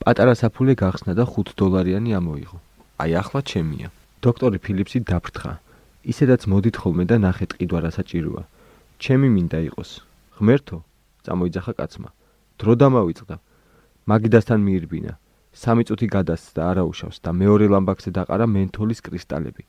პატარა 0.01 0.34
საფულე 0.41 0.74
გახსნა 0.82 1.13
და 1.20 1.24
5 1.24 1.53
დოლარიანი 1.60 2.12
ამოიღო. 2.20 2.58
აი 3.01 3.12
ახლა 3.22 3.41
ჩემია. 3.51 3.88
დოქტორი 4.25 4.58
ფილიპსი 4.65 5.00
დაფრთხა. 5.06 5.53
ისედაც 6.07 6.47
მოდით 6.47 6.75
ხოლმე 6.79 7.03
და 7.03 7.19
ნახეთ 7.19 7.51
ყიდვა 7.59 7.79
რა 7.83 7.91
საჭიროა. 7.91 8.43
ჩემი 9.03 9.27
მინდა 9.35 9.59
იყოს. 9.69 9.91
ღმერთო, 10.39 10.77
წამოიძახა 11.27 11.73
კაცმა. 11.79 12.09
დრო 12.59 12.73
დამავიწყდა. 12.79 13.35
მაგიდასთან 14.07 14.59
მიირბინა. 14.67 15.13
სამი 15.51 15.83
წუთი 15.89 16.07
გადასცდა 16.15 16.61
არაუშავს 16.71 17.17
და 17.19 17.29
მეორე 17.41 17.65
ლამბაქზე 17.73 18.09
დაყარა 18.17 18.45
მენთოლის 18.47 18.99
კრისტალები. 19.03 19.63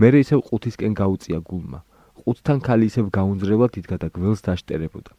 მერე 0.00 0.16
ისევ 0.24 0.38
ყუთისკენ 0.46 0.92
გაუწია 0.94 1.38
გულმა. 1.50 1.80
ყუთთან 2.22 2.58
ქალი 2.66 2.84
ისევ 2.86 3.06
გაუნძრევლად 3.16 3.72
იდგა 3.80 3.96
და 4.02 4.08
გველს 4.14 4.40
დაშტერებოდა. 4.46 5.12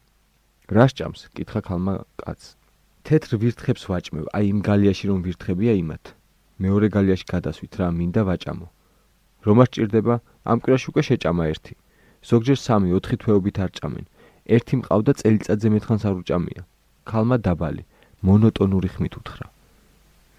რა 0.72 0.84
სჭამს? 0.88 1.20
კითხა 1.36 1.60
ქალმა 1.68 1.94
კაცს. 2.16 2.56
თეთრ 3.02 3.30
ვირთხებს 3.42 3.82
ვაჭმევ, 3.90 4.24
აი 4.30 4.44
იმ 4.52 4.58
გალიაში 4.62 5.04
რომ 5.10 5.18
ვირთხებია 5.26 5.72
იმათ. 5.82 6.04
მეორე 6.62 6.86
გალიაში 6.96 7.26
გადასვით 7.26 7.72
რა 7.82 7.86
მინდა 7.98 8.22
ვაჭამო. 8.24 8.66
რომა 9.42 9.64
სჭირდება? 9.66 10.14
ამ 10.50 10.58
კვირაში 10.62 10.86
უკვე 10.90 11.02
შეჭამა 11.08 11.44
ერთი. 11.52 11.74
ზოგჯერ 12.30 12.58
3-4 12.66 13.16
თვეობით 13.22 13.56
არ 13.64 13.70
ჭამენ. 13.78 14.04
ერთი 14.54 14.74
მყავდა 14.80 15.12
წელიწადზე 15.20 15.68
მეთხანს 15.74 16.02
არ 16.08 16.14
უჭამია. 16.22 16.62
ქალმა 17.10 17.36
დაბალი, 17.46 17.82
მონოტონური 18.26 18.88
ხმით 18.94 19.14
უთხრა. 19.18 19.46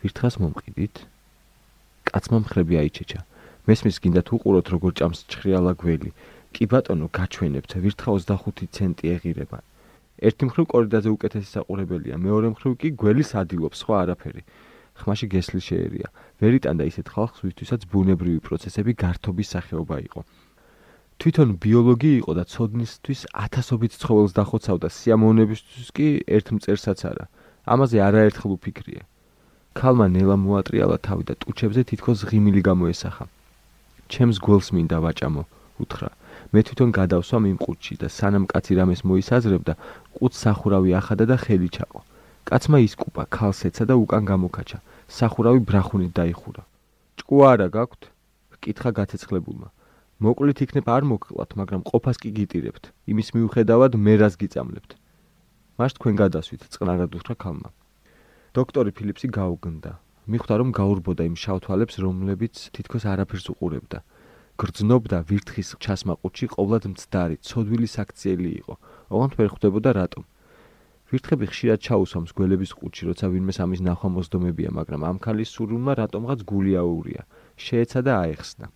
ვირთხას 0.03 0.35
მომყიდით? 0.43 0.95
კაცმა 2.07 2.37
მხრები 2.43 2.73
აიჩეჩა. 2.83 3.19
მესმის 3.67 3.97
გინდა 4.03 4.21
თუ 4.27 4.33
უყუროთ 4.37 4.67
როგორ 4.75 4.91
ჭამს 4.99 5.19
ჩხრიალა 5.31 5.71
გველი. 5.79 6.09
კი 6.53 6.63
ბატონო, 6.71 7.07
გაჩვენებთ, 7.17 7.71
ვირთხა 7.83 8.09
25 8.11 8.67
ცენტი 8.75 9.05
ეღირება. 9.15 9.59
ერთი 10.27 10.43
მხრივ 10.47 10.65
კორიდაზე 10.71 11.09
უკეთესი 11.15 11.47
საყურებელია, 11.55 12.15
მეორე 12.19 12.47
მხრივ 12.53 12.73
კი 12.79 12.89
გველი 13.01 13.23
სადილობს, 13.23 13.77
სხვა 13.81 13.95
არაფერი. 14.03 14.41
ხმაში 14.99 15.27
გესლი 15.33 15.61
შეერია. 15.61 16.07
ვერიტანდა 16.41 16.83
ისეთ 16.91 17.07
ხალხს, 17.13 17.39
ვისთვისაც 17.45 17.81
ბუნებრივი 17.91 18.39
პროცესები 18.45 18.91
გართობის 18.93 19.47
სახეობა 19.53 19.97
იყო. 20.07 20.21
თვითონ 21.21 21.49
ბიოლოგი 21.63 22.11
იყო 22.19 22.31
და 22.37 22.43
ცოდნისთვის 22.53 23.21
ათასობით 23.31 23.93
ცხოველს 24.01 24.33
დახოცავდა 24.37 24.87
სიამოვნებისთვის 24.97 25.89
კი 25.95 26.07
ერთ 26.27 26.47
მწერსაც 26.57 26.99
არა. 27.09 27.25
ამაზე 27.63 27.97
არაერთხელ 28.07 28.51
უფიქრია. 28.57 29.03
ქალმა 29.73 30.07
ნელა 30.13 30.35
მოატრიალა 30.37 30.97
თავი 31.05 31.23
და 31.29 31.33
ტუჩებზე 31.41 31.81
თითქოს 31.89 32.19
ღიმილი 32.29 32.61
გამოესახა. 32.69 33.25
ჩემს 34.11 34.37
გველს 34.45 34.67
მინდა 34.75 34.97
ვაჭამო, 35.05 35.43
უთხრა. 35.81 36.09
მე 36.53 36.59
თვითონ 36.67 36.89
გადავსვა 36.93 37.37
იმ 37.49 37.57
ყუთში 37.65 37.93
და 38.01 38.07
სანამ 38.17 38.45
კაცი 38.51 38.73
რამეს 38.77 39.01
მოისაზრებდა, 39.07 39.73
ყუთს 40.17 40.37
სახურავი 40.43 40.91
ახადა 40.99 41.25
და 41.31 41.37
ხელი 41.41 41.69
ჩაყო. 41.73 41.99
კაცმა 42.43 42.77
ისკუპა, 42.83 43.23
ქალს 43.31 43.63
ეცა 43.67 43.87
და 43.87 43.95
უკან 43.95 44.23
გამოკაჩა. 44.27 44.79
სახურავი 45.07 45.61
ბრახუნით 45.63 46.11
დაიხურა. 46.11 46.63
ჭკუა 47.19 47.45
არა 47.53 47.67
გაქვთ? 47.71 48.01
კითხა 48.63 48.89
გაცეცხლებულმა. 48.97 49.67
მოკლით 50.23 50.59
იქნებ 50.63 50.87
არ 50.87 51.03
მოგკლათ, 51.11 51.51
მაგრამ 51.59 51.81
ყოფას 51.87 52.17
კი 52.23 52.29
გიტირებთ. 52.37 52.83
იმის 53.11 53.27
მიუხედავად 53.35 53.91
მე 53.95 54.13
რას 54.23 54.35
გიწამლებთ? 54.39 54.91
მას 55.79 55.91
თქვენ 55.97 56.15
გადასვით, 56.21 56.61
წყნარად 56.73 57.11
უთხრა 57.17 57.35
ქალმა. 57.43 57.69
დოქტორი 58.55 58.91
ფილიპსი 58.97 59.27
გაუგნდა. 59.33 59.91
მიხვდა 60.31 60.53
რომ 60.59 60.69
გაურბოდა 60.79 61.23
იმ 61.27 61.35
შავთვალებს, 61.43 61.95
რომლებიც 62.05 62.55
თითქოს 62.75 63.03
არაფერს 63.03 63.47
უყურებდა. 63.51 63.99
გრძნობდა 64.59 65.17
ვირთხის 65.27 65.69
ჩასმაყუთში 65.83 66.45
ყოვლად 66.55 66.83
მცდარი, 66.93 67.35
ცოდვილი 67.41 67.87
საქციელი 67.89 68.51
იყო. 68.61 68.73
ოღონდ 69.11 69.33
ვერ 69.39 69.49
ხვდებოდა 69.51 69.89
რატომ. 69.99 70.23
ვირთხები 71.11 71.45
ხშირად 71.51 71.79
ჩაუსვამს 71.83 72.31
გველების 72.37 72.71
ყუთში, 72.77 73.03
როცა 73.09 73.25
ვინმე 73.33 73.53
სამის 73.57 73.81
ნახვა 73.87 74.09
მოსდომებია, 74.17 74.69
მაგრამ 74.79 75.01
ამ 75.09 75.17
ქალის 75.23 75.49
სურვილმა 75.55 75.93
რატომღაც 75.99 76.39
გული 76.47 76.73
აურია. 76.79 77.21
შეეცა 77.59 77.99
და 78.07 78.13
აეხსნა. 78.23 78.67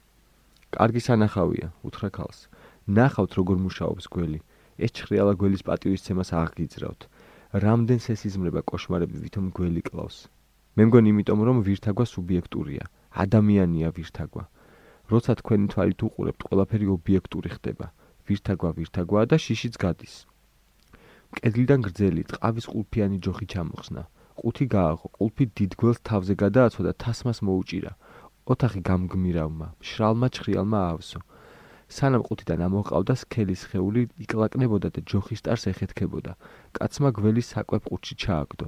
კარგი 0.75 1.01
სანახავია, 1.07 1.67
უთხრა 1.87 2.09
ქალს. 2.17 2.39
ნახავთ 2.87 3.31
როგორ 3.39 3.57
მუშაობს 3.65 4.05
გველი. 4.13 4.39
ეს 4.77 4.91
ჩხრიალა 4.97 5.33
გველის 5.41 5.63
პატივისცემას 5.67 6.29
აღგიძრავთ. 6.43 7.01
რამდენ 7.65 7.99
სესიზმრება 8.05 8.61
კოშმარები 8.69 9.17
ვითომ 9.23 9.45
გველი 9.57 9.81
კლავს. 9.87 10.17
მე 10.77 10.83
მგონი 10.87 11.07
იმიტომ 11.09 11.39
რომ 11.47 11.57
ვირთაგვა 11.65 12.05
სუბიექტურია. 12.05 12.83
ადამიანია 13.23 13.89
ვირთაგვა. 13.97 14.43
როცა 15.09 15.31
თქვენი 15.39 15.65
თვალით 15.73 15.99
უყურებთ, 16.05 16.41
ყველაფერი 16.47 16.85
ობიექტური 16.95 17.49
ხდება. 17.55 17.87
ვირთაგვა 18.27 18.69
ვირთაგვაა 18.77 19.25
და 19.31 19.37
შიშიც 19.39 19.75
გადის. 19.81 20.15
კედლიდან 21.35 21.79
გრძელი 21.85 22.23
ტყავის 22.31 22.65
ყულფიანი 22.71 23.17
ჯოხი 23.25 23.45
ჩამოხსნა. 23.53 24.01
ყუთი 24.39 24.65
გააღო, 24.73 25.07
ყულფი 25.17 25.45
დიდგველს 25.57 25.99
თავზე 26.07 26.33
გადააცვა 26.43 26.81
და 26.87 26.93
თასმას 27.03 27.39
მოუჭირა. 27.47 27.91
ოთახი 28.47 28.79
გამგმირავმა, 28.89 29.67
შრალმა 29.87 30.27
ჩხრიალმა 30.35 30.79
აავსო. 30.87 31.19
სანამ 31.87 32.23
ყუთიდან 32.27 32.59
ამოყავდა 32.67 33.13
სქელის 33.21 33.61
ხეული, 33.71 34.01
იკლაკნებოდა 34.23 34.87
და 34.95 34.99
ჯოხის 35.09 35.43
ტარს 35.43 35.63
ეხეთქებოდა. 35.71 36.31
კაცმა 36.75 37.09
გველი 37.17 37.41
საკვებ 37.51 37.83
ყუთში 37.91 38.15
ჩააგდო. 38.23 38.67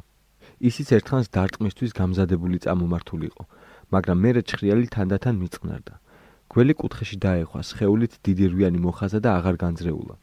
ისიც 0.60 0.88
ერთხანს 0.98 1.28
დარტყმისთვის 1.36 1.92
გამზადებული 2.00 2.58
წამომართულიყო, 2.66 3.44
მაგრამ 3.94 4.18
მერე 4.24 4.42
ჩხრიალი 4.50 4.88
თანდათან 4.96 5.36
მიწყნარდა. 5.42 5.94
გველი 6.52 6.74
კუთხეში 6.82 7.18
დაეხვა, 7.24 7.60
სხეულით 7.70 8.14
დიდი 8.26 8.46
რვიანი 8.52 8.80
მოხაზა 8.84 9.20
და 9.24 9.30
აღარ 9.38 9.56
განძრეულა. 9.64 10.16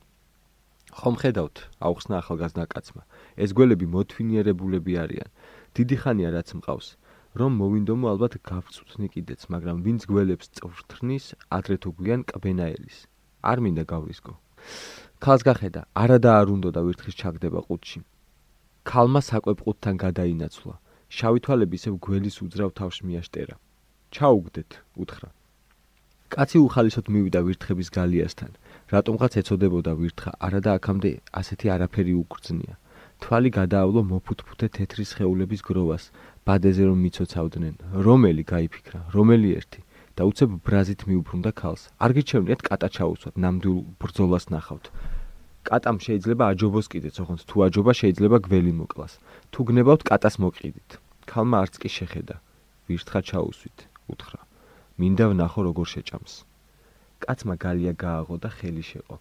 ხომ 0.97 1.17
ხედავთ, 1.21 1.57
აუხსნა 1.85 2.15
ახალგაზრდა 2.25 2.65
კაცმა. 2.73 3.03
ეს 3.37 3.51
გველები 3.53 3.87
მოთვინიერებულები 3.95 4.93
არიან. 5.05 5.29
დიდი 5.77 5.97
ხანია 6.01 6.31
რაც 6.33 6.49
მყავს. 6.57 6.89
რომ 7.37 7.53
მოვინდომო 7.61 8.07
ალბათ 8.17 8.35
გავწუთნი 8.49 9.09
კიდეც, 9.13 9.41
მაგრამ 9.53 9.77
ვინც 9.85 10.03
გველებს 10.09 10.47
წვრთნის, 10.57 11.25
ადრე 11.53 11.77
თუ 11.77 11.89
გვიან 12.01 12.21
კბენაელის. 12.33 12.99
არ 13.45 13.59
მინდა 13.61 13.85
გავრისკო. 13.93 14.33
ქალს 15.21 15.43
გახედა, 15.45 15.83
არადა 16.03 16.31
არ 16.41 16.49
უნდა 16.57 16.69
და 16.77 16.81
ვირთხის 16.87 17.15
ჩაგდება 17.21 17.61
ყუთში. 17.69 18.01
ქალმა 18.89 19.21
საკვებ 19.21 19.59
ყუთთან 19.69 19.95
გადაინაცვლა. 20.01 20.75
შავი 21.13 21.39
თვალები 21.45 21.75
ისევ 21.77 21.95
გველის 22.07 22.37
უძრავ 22.45 22.71
თავში 22.79 23.03
მიაშტერა. 23.09 23.57
ჩაუგდეთ, 24.17 24.71
უთხრა. 24.97 25.29
კაცი 26.33 26.59
უხალისოდ 26.59 27.07
მივიდა 27.15 27.41
ვირთხების 27.47 27.89
გალიასთან. 27.97 28.51
რატომღაც 28.91 29.33
ეწოდებოდა 29.41 29.93
ვირთხა, 30.01 30.31
არადა 30.47 30.71
აქამდე 30.79 31.11
ასეთი 31.41 31.67
არაფერი 31.75 32.13
უგრძნია. 32.23 32.75
თვალი 33.23 33.51
გადაავლო 33.59 34.01
მოფუთფუთე 34.13 34.67
თეთრი 34.77 35.05
სხეულების 35.11 35.61
გროვას, 35.69 36.05
ბადეზე 36.47 36.85
რომ 36.89 36.99
მიცოცავდნენ. 37.05 37.75
რომელი 38.07 38.43
გაიფიქრა, 38.53 39.01
რომელი 39.17 39.49
ერთი 39.59 39.81
და 40.17 40.23
უცებ 40.31 40.51
ბრაზით 40.67 41.01
მიუბრუნდა 41.09 41.51
ქალს. 41.61 41.83
არ 42.01 42.11
გიჩვენიათ 42.17 42.61
კატა 42.69 42.89
ჩაუსვათ, 42.97 43.35
ნამდვილ 43.37 43.77
ბრძოლას 44.01 44.45
ნახავთ. 44.55 44.87
კატამ 45.67 45.99
შეიძლება 46.01 46.45
აჯობოს 46.53 46.87
კიდეც, 46.93 47.17
ოღონდ 47.23 47.43
თუ 47.51 47.57
აჯობა 47.67 47.93
შეიძლება 48.01 48.37
გველი 48.47 48.73
მოკლას. 48.81 49.13
თუ 49.53 49.61
გნებავთ 49.69 50.03
კატას 50.09 50.35
მოყიდით. 50.41 50.91
ქალმა 51.27 51.57
არც 51.67 51.75
კი 51.83 51.89
შეხედა. 51.91 52.37
ვირთხა 52.87 53.21
ჩაუსვით, 53.29 53.79
უთხრა. 54.09 54.46
მინდა 55.01 55.25
ვნახო 55.33 55.61
როგორ 55.69 55.87
შეჭამს. 55.93 56.35
კაცმა 57.23 57.55
გალია 57.65 57.93
გააღო 58.03 58.37
და 58.43 58.49
ხელი 58.57 58.85
შეყო. 58.91 59.17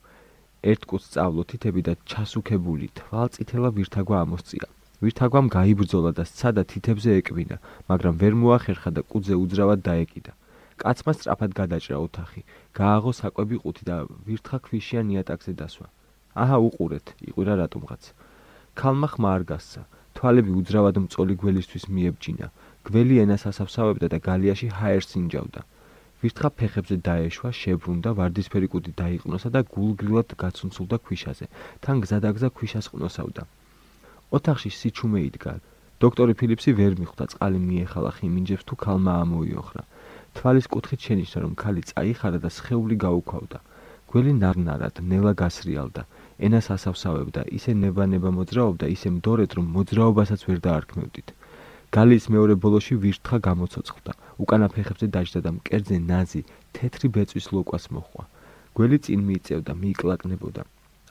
ერთ 0.72 0.82
კუც 0.90 1.04
წავლო 1.14 1.44
თითები 1.50 1.82
და 1.88 1.94
ჩასუქებული 2.10 2.88
თვალწითელა 3.00 3.70
ვირთაგვა 3.78 4.18
ამოსწია. 4.26 4.68
ვირთაგვამ 5.04 5.48
გაიბრძოლა 5.56 6.12
და 6.18 6.24
სცადა 6.32 6.64
თითებზე 6.72 7.10
ეკბინა, 7.20 7.58
მაგრამ 7.90 8.16
ვერ 8.22 8.34
მოახერხა 8.42 8.90
და 8.96 9.02
კუძზე 9.12 9.36
უძრავად 9.44 9.80
დაეკიდა. 9.88 10.32
კაცმა 10.82 11.12
სწრაფად 11.16 11.52
გადაჭრა 11.60 11.98
ოთახი, 12.06 12.42
გააღო 12.80 13.12
საკვები 13.20 13.56
ყუთი 13.64 13.84
და 13.90 13.96
ვირთხა 14.28 14.58
ქვიშიან 14.66 15.08
იატაკზე 15.14 15.54
დასვა. 15.60 15.88
აჰა 16.42 16.58
უყურეთ, 16.68 17.08
იყვირა 17.30 17.54
რატომღაც. 17.64 18.04
ქალმა 18.80 19.08
ხმა 19.12 19.30
არ 19.36 19.44
გასცა, 19.52 19.82
თვალები 20.16 20.52
უძრავად 20.60 20.96
მწოლი 21.04 21.36
გველისთვის 21.40 21.86
მიებჯინა. 21.96 22.48
გველი 22.86 23.16
ენას 23.26 23.44
ასაფსავებდა 23.50 24.08
და 24.14 24.18
გალიაში 24.30 24.68
ჰაერს 24.78 25.12
ინჯავდა. 25.20 25.62
ვირთხა 26.22 26.50
ფეხებზე 26.58 26.96
დაეშვა, 27.08 27.50
შებრუნდა, 27.62 28.10
ვარდისფერი 28.18 28.68
კუდი 28.74 28.92
დაიყნოსა 29.02 29.50
და 29.56 29.62
გულგრილად 29.74 30.30
გაცუნცულდა 30.42 30.98
ქვიშაზე. 31.06 31.46
თან 31.84 31.96
გზადაგზა 32.06 32.50
ქვიშას 32.58 32.86
ყნოსავდა. 32.94 33.44
ოთახში 34.38 34.70
სიჩუმე 34.80 35.20
იდგა. 35.30 35.54
დოქტორი 36.04 36.34
ფილიპსი 36.40 36.72
ვერ 36.80 36.94
მიხვდა 37.02 37.26
წყალი 37.32 37.60
მიეხალა 37.70 38.12
ხიმინჯებს 38.18 38.68
თუ 38.70 38.76
ქალმა 38.84 39.14
ამოიოხრა. 39.24 39.84
თვალის 40.36 40.66
კუთხით 40.74 41.00
შენიშნა 41.06 41.38
რომ 41.42 41.54
ქალი 41.62 41.82
წაიხარა 41.90 42.40
და 42.46 42.50
სხეული 42.58 42.96
გაუქვავდა. 43.06 43.60
გველი 44.10 44.34
ნარნარად 44.44 44.96
ნელა 45.10 45.34
გასრიალდა. 45.42 46.02
ენას 46.46 46.68
ასავსავებდა, 46.76 47.42
ისე 47.58 47.72
ნება-ნება 47.84 48.30
მოძრაობდა, 48.38 48.86
ისე 48.96 49.08
მდორეთ 49.18 49.52
რომ 49.58 49.66
მოძრაობასაც 49.76 50.42
ვერ 50.48 50.60
დაარქმევდით. 50.68 51.28
გალის 51.96 52.26
მეორე 52.28 52.54
ბოლოში 52.60 52.96
ვირთხა 53.04 53.38
გამოცოცხლდა. 53.48 54.12
უკანა 54.44 54.68
ფეხებზე 54.76 55.08
დაჯდა 55.16 55.40
და 55.46 55.52
მკერდზე 55.58 55.98
ნაზი 56.12 56.42
თეთრი 56.76 57.08
ბეწვის 57.16 57.46
ლოკვას 57.56 57.86
მოხვა. 57.96 58.24
გველი 58.76 58.98
წინ 59.06 59.20
მიიწევდა, 59.28 59.72
მიიკლაკნებოდა. 59.82 60.62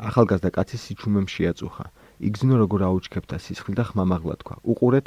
ახალგაზრდა 0.09 0.51
კაცი 0.57 0.77
სიჩუმემ 0.85 1.29
შეაწუხა. 1.35 1.85
იგზნო 2.29 2.55
როგორ 2.62 2.81
აუჩქებდა 2.88 3.37
სისხლი 3.44 3.75
და 3.81 3.85
ხმამაღლა 3.88 4.35
თქვა. 4.44 4.55
უყურეთ, 4.73 5.07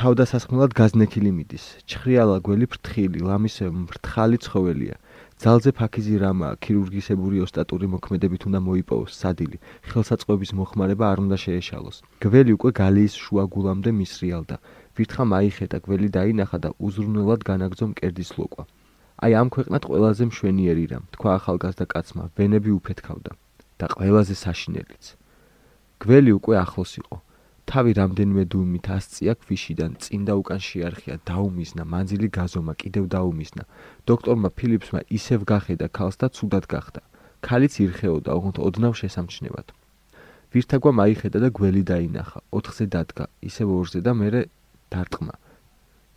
თავდასასხმელად 0.00 0.72
გაზნექილი 0.80 1.30
მიდის. 1.36 1.64
ჩხრიალა 1.90 2.36
გველი 2.46 2.66
ფრთხილი, 2.72 3.18
ლამისე 3.28 3.64
მრთხალი 3.68 4.38
ცხოველია. 4.44 4.96
ძალზე 5.42 5.70
ფაქიზი 5.74 6.16
რამა, 6.22 6.48
ქირურგისებური 6.62 7.42
ოსტატური 7.44 7.86
მოქმედებით 7.94 8.42
უნდა 8.48 8.60
მოიპოვოს 8.62 9.12
სადილი. 9.22 9.58
ხელსაწყოების 9.90 10.50
მოხმარება 10.58 11.04
არ 11.12 11.18
უნდა 11.24 11.36
შეეშალოს. 11.44 11.96
გველი 12.22 12.50
უკვე 12.56 12.70
გალიის 12.80 13.14
შუა 13.22 13.44
გულამდე 13.54 13.90
მისრიალდა. 14.00 14.56
ვირთხა 14.96 15.24
მაიხეტა 15.32 15.78
გველი 15.86 16.08
დაინახა 16.16 16.58
და 16.64 16.70
უზრუნველად 16.76 17.40
განაგზო 17.48 17.86
მკერდის 17.92 18.30
ლოკვა. 18.36 18.64
აი 19.24 19.32
ამ 19.40 19.48
ქვეყნად 19.54 19.82
ყველაზე 19.88 20.24
მშვენიერი 20.28 20.84
რამ, 20.92 21.04
თქვა 21.14 21.30
ახალგაზრდა 21.38 21.86
კაცმა, 21.92 22.24
ვენები 22.36 22.70
უფეთქავდა 22.78 23.32
და 23.80 23.86
ყველაზე 23.96 24.34
საშინელიც. 24.44 25.04
გველი 26.02 26.30
უკვე 26.38 26.54
ახლოს 26.64 26.92
იყო. 27.00 27.16
თავი 27.70 27.92
რამდენიმე 28.00 28.42
დუმით 28.52 28.86
ასწია 28.96 29.32
ქვიშიდან, 29.38 29.90
წინ 30.02 30.20
და 30.28 30.32
უკან 30.42 30.60
შეარხია, 30.68 31.14
დაუმიზნა, 31.30 31.82
მანძილი 31.92 32.28
გაზომა, 32.36 32.72
კიდევ 32.82 33.04
დაუმიზნა. 33.14 33.62
დოქტორმა 34.10 34.48
ფილიპსმა 34.58 35.00
ისევ 35.18 35.40
გახედა 35.52 35.86
ქალს 35.96 36.16
და 36.20 36.26
ცუდად 36.36 36.64
გახდა. 36.66 37.00
ქალიც 37.46 37.74
ირხეოდა, 37.84 38.30
ოღონდ 38.38 38.58
ოდნავ 38.66 38.92
შესამჩნევად. 39.00 39.66
ვირთაგვა 40.52 40.90
მაიხედა 41.00 41.38
და 41.44 41.48
გველი 41.58 41.82
დაინახა. 41.86 42.38
ოთხზე 42.50 42.84
დადგა, 42.94 43.24
ისევ 43.48 43.68
ორზე 43.78 44.00
და 44.02 44.12
მერე 44.20 44.40
დარტყმა. 44.94 45.34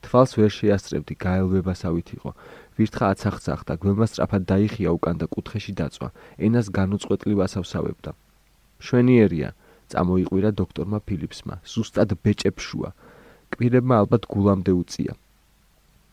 თვალს 0.06 0.32
ვერ 0.38 0.52
შეასწრებდი, 0.60 1.14
გაელვებასავით 1.26 2.08
იყო. 2.18 2.30
ვირთხა 2.78 3.06
აცახცახდა, 3.14 3.74
გველმა 3.82 4.06
სწრაფად 4.12 4.44
დაიხია 4.52 4.90
უკან 4.98 5.16
და 5.22 5.26
კუთხეში 5.34 5.74
დაწვა. 5.80 6.08
ენას 6.46 6.68
განუწყვეტლივ 6.78 7.38
ასავსავებდა. 7.48 8.12
შვენიერია, 8.86 9.50
წამოიყვირა 9.90 10.50
დოქტორმა 10.60 11.00
ფილიპსმა. 11.08 11.56
ზუსტად 11.66 12.10
ბეჭებშუა. 12.24 12.90
კვირებმა 13.56 13.96
ალბათ 14.02 14.24
გულამდე 14.34 14.72
უწია. 14.82 15.14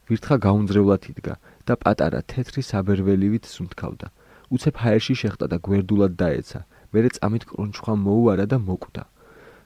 ვირთხა 0.08 0.36
გაუნძრევლად 0.46 1.02
იდგა 1.12 1.34
და 1.66 1.74
პატარა 1.82 2.20
თეთრი 2.30 2.62
საბერველივით 2.70 3.44
სუნთქავდა. 3.54 4.06
უცებ 4.54 4.74
ჰაერში 4.82 5.14
შეხტა 5.20 5.46
და 5.52 5.56
გვერდულად 5.66 6.12
დაეცა. 6.20 6.60
მერე 6.92 7.08
წამით 7.16 7.42
კრონჩხვა 7.48 7.94
მოუარა 8.06 8.46
და 8.52 8.58
მოკვდა. 8.68 9.02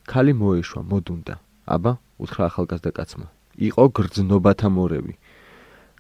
ქალი 0.07 0.33
მოეშვა, 0.41 0.81
მოდუნდა. 0.91 1.35
აბა, 1.67 1.93
უთხრა 2.23 2.45
ახალგაზრდა 2.51 2.91
კაცმა. 2.99 3.27
იყო 3.59 3.85
გრძნობათა 3.97 4.69
მორევი. 4.71 5.15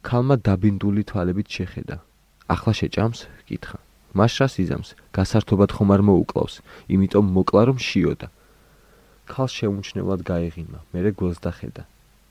ქალმა 0.07 0.37
დაბინდული 0.46 1.02
თვალებით 1.11 1.48
შეხედა. 1.50 1.96
ახლა 2.55 2.72
შეჭამს? 2.79 3.20
კითხა. 3.48 3.79
მაშრას 4.16 4.55
იზამს, 4.64 4.90
გასართობად 5.12 5.70
ხომ 5.76 5.90
არ 5.94 6.02
მოუკლავს, 6.09 6.55
იმიტომ 6.94 7.26
მოკლა 7.37 7.62
რომ 7.68 7.79
შიოდა. 7.83 8.29
ქალ 9.26 9.48
შეუმჩნევლად 9.50 10.20
გაეღიმა, 10.31 10.79
მერე 10.94 11.11
გველს 11.18 11.38
დახედა. 11.42 11.83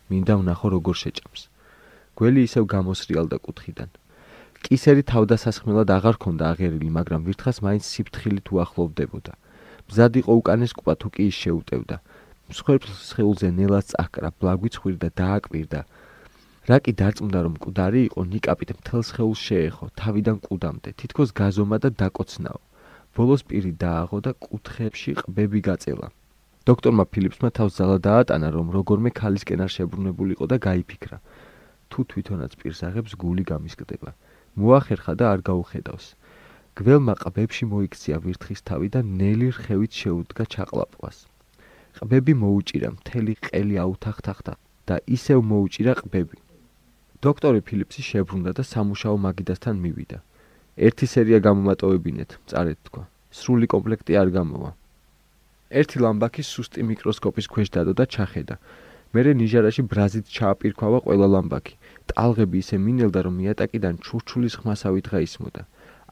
მინდა 0.09 0.33
ვნახო 0.39 0.67
როგორ 0.75 0.95
შეჭამს. 1.03 1.41
გველი 2.17 2.41
ისევ 2.47 2.63
გამოსრიალდა 2.73 3.37
კუთხიდან. 3.45 3.89
კისერი 4.65 5.03
თავდასასხმელად 5.11 5.89
აღარ 5.97 6.15
ქონდა 6.23 6.45
აღერილი, 6.55 6.89
მაგრამ 6.97 7.21
ვირთხას 7.27 7.57
მაინც 7.65 7.83
სიფთხილით 7.85 8.47
უახლოვდებოდა. 8.55 9.33
მზად 9.85 10.13
იყო 10.21 10.31
უკანეს 10.41 10.73
კვა 10.73 10.93
თუ 10.97 11.07
კი 11.13 11.23
ის 11.29 11.35
შეუტევდა. 11.43 11.95
მსხვერპლს 12.45 13.05
ხელზე 13.17 13.49
ნელას 13.57 13.87
წაკრა, 13.91 14.29
ბლაგვი 14.37 14.69
ცხვირდა 14.75 15.09
და 15.09 15.15
დააკვირდა. 15.19 15.79
რაკი 16.69 16.91
დარწმუნდა 16.99 17.39
რომ 17.45 17.53
მკვდარი 17.57 18.01
იყო 18.09 18.21
ნიკაპით 18.33 18.71
მთელს 18.77 19.09
ხელს 19.15 19.39
შეეხო 19.47 19.85
თავიდან 20.01 20.37
კუდამდე 20.45 20.89
თითქოს 20.99 21.29
გაზომა 21.39 21.77
და 21.81 21.89
დაკოცნაო. 22.01 22.59
ბოლოს 23.17 23.41
პირი 23.49 23.71
დააღო 23.81 24.17
და 24.25 24.31
კუთხეებში 24.45 25.11
ყბები 25.21 25.59
გაწელა. 25.69 26.07
დოქტორმა 26.69 27.03
ფილიპსმა 27.13 27.49
თავს 27.57 27.73
ზალა 27.81 27.97
დაატანა 28.07 28.47
რომ 28.53 28.67
როგორმე 28.77 29.09
ქალისკენ 29.21 29.59
არ 29.65 29.71
შებრუნებულიყო 29.77 30.45
და 30.45 30.57
გაიფიქრა. 30.67 31.17
თუ 31.89 31.99
თვითონაც 32.09 32.51
პირს 32.61 32.79
აღებს 32.87 33.11
გული 33.21 33.43
გამისკდება. 33.51 34.09
მოახერხა 34.53 35.13
და 35.17 35.25
არ 35.33 35.39
გაუხედავს. 35.49 36.05
გველმა 36.77 37.13
ყბებში 37.25 37.65
მოიქცია 37.73 38.15
ვირთხის 38.25 38.61
თავი 38.69 38.87
და 38.93 38.99
ნელი 39.01 39.49
რხევით 39.57 39.91
შეუდგა 40.01 40.43
ჩაყლაპყვას 40.53 41.17
ყბები 41.99 42.33
მოუჭირა 42.45 42.89
მთელი 42.97 43.33
ყელი 43.45 43.75
აუთახთახთა 43.83 44.53
და 44.87 44.95
ისევ 45.17 45.39
მოუჭირა 45.51 45.93
ყბები 46.01 46.45
დოქტორი 47.25 47.61
ფილიპსი 47.67 48.03
შებრუნდა 48.05 48.51
და 48.57 48.63
სამუშაო 48.69 49.15
მაგიდასთან 49.25 49.75
მივიდა. 49.83 50.17
ერთი 50.87 51.05
სერია 51.09 51.39
გამომატოვებინეთ, 51.47 52.31
წარეთ 52.51 52.79
თქვა. 52.85 53.03
სრული 53.37 53.67
კომპლექტი 53.73 54.13
არ 54.21 54.29
გამოვა. 54.37 54.69
ერთი 55.79 55.97
ლამბაკი 56.05 56.43
სუსტი 56.51 56.81
მიკროსკოპის 56.89 57.47
ქვეშ 57.53 57.67
დადო 57.75 57.93
და 57.99 58.05
ჩახედა. 58.13 58.55
მერე 59.15 59.31
ნიჟარაში 59.41 59.81
ბრაზით 59.91 60.25
ჩააპირქვავა 60.35 60.99
ყველა 61.05 61.27
ლამბაკი. 61.33 61.73
ტალღები 62.11 62.57
ისე 62.63 62.75
მინელდა 62.85 63.19
რომ 63.25 63.35
მიატაკიდან 63.41 63.95
ჩურჩულის 64.05 64.53
ხმასავით 64.59 65.05
გაისმოდა. 65.13 65.61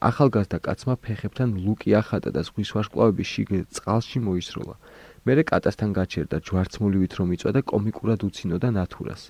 ახალგაზრდა 0.08 0.58
კაცმა 0.66 0.94
ფეხებთან 1.04 1.48
ლუკი 1.64 1.90
ახატა 2.02 2.30
და 2.34 2.40
ზღვის 2.46 2.70
ვარსკვლავები 2.74 3.24
შიგ 3.32 3.48
წყალში 3.76 4.18
მოისროლა. 4.26 4.74
მერე 5.24 5.42
კატასთან 5.50 5.90
გაჩერდა 5.98 6.36
ჯვარცმულივით 6.46 7.12
რომ 7.18 7.28
იწვა 7.36 7.50
და 7.56 7.60
კომიკურად 7.72 8.20
უცინოდა 8.28 8.68
ნათურას. 8.76 9.22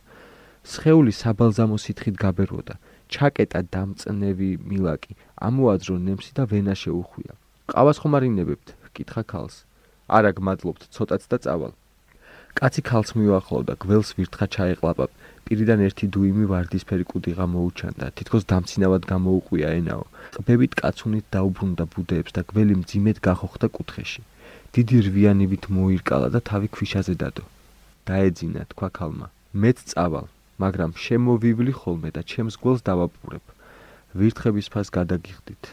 სხეული 0.64 1.12
საბალზამო 1.12 1.76
სითხით 1.84 2.16
გაბერვოდა. 2.24 2.74
ჩაკეტა 3.12 3.60
დამწნევი 3.74 4.50
მილაკი, 4.68 5.12
ამოაძრო 5.46 5.96
ნემსი 6.06 6.32
და 6.34 6.44
ვენა 6.50 6.74
შეუხვია. 6.82 7.32
ყავას 7.70 7.96
ხომ 8.00 8.12
არინებებთ? 8.18 8.68
კითხა 8.96 9.22
ქალს. 9.28 9.56
არა 10.08 10.30
გმადლობთ, 10.36 10.82
ცოტაც 10.94 11.22
და 11.30 11.36
წავალ. 11.44 11.72
კაცი 12.58 12.82
ქალს 12.88 13.10
მიუახლოვდა, 13.18 13.72
გველს 13.82 14.10
ვირთხა 14.16 14.46
ჩაეყლაპა. 14.54 15.06
პირიდან 15.44 15.80
ერთი 15.86 16.06
დუიმი 16.14 16.44
ვარდისფერი 16.50 17.04
კუდიღა 17.10 17.46
მოუჩანდა, 17.54 18.06
თითქოს 18.16 18.44
დამცინავად 18.50 19.02
გამოუყვია 19.12 19.68
ენაო. 19.78 20.04
ყბებით 20.38 20.72
კაცუნით 20.80 21.26
დაუბრუნდა 21.34 21.84
ბუდეებს 21.92 22.32
და 22.36 22.42
გველი 22.50 22.74
მძიმედ 22.80 23.18
გახოხდა 23.26 23.66
კუთხეში. 23.76 24.22
დიდი 24.74 24.98
რვიანივით 25.06 25.64
მოირკალა 25.70 26.28
და 26.34 26.40
თავი 26.50 26.68
ქვიშაზე 26.74 27.14
დადო. 27.22 27.44
დაეძინა, 28.10 28.62
თქვა 28.74 28.88
ქალმა. 28.98 29.28
მეც 29.54 29.78
წავალ. 29.90 30.26
მაგრამ 30.58 30.90
შემოვივლი 31.04 31.72
ხოლმე 31.78 32.10
და 32.16 32.22
ჩემს 32.30 32.58
გველს 32.62 32.82
დავაპურებ. 32.88 33.44
ვირთხების 34.18 34.66
ფას 34.74 34.88
გადაგიხდით. 34.96 35.64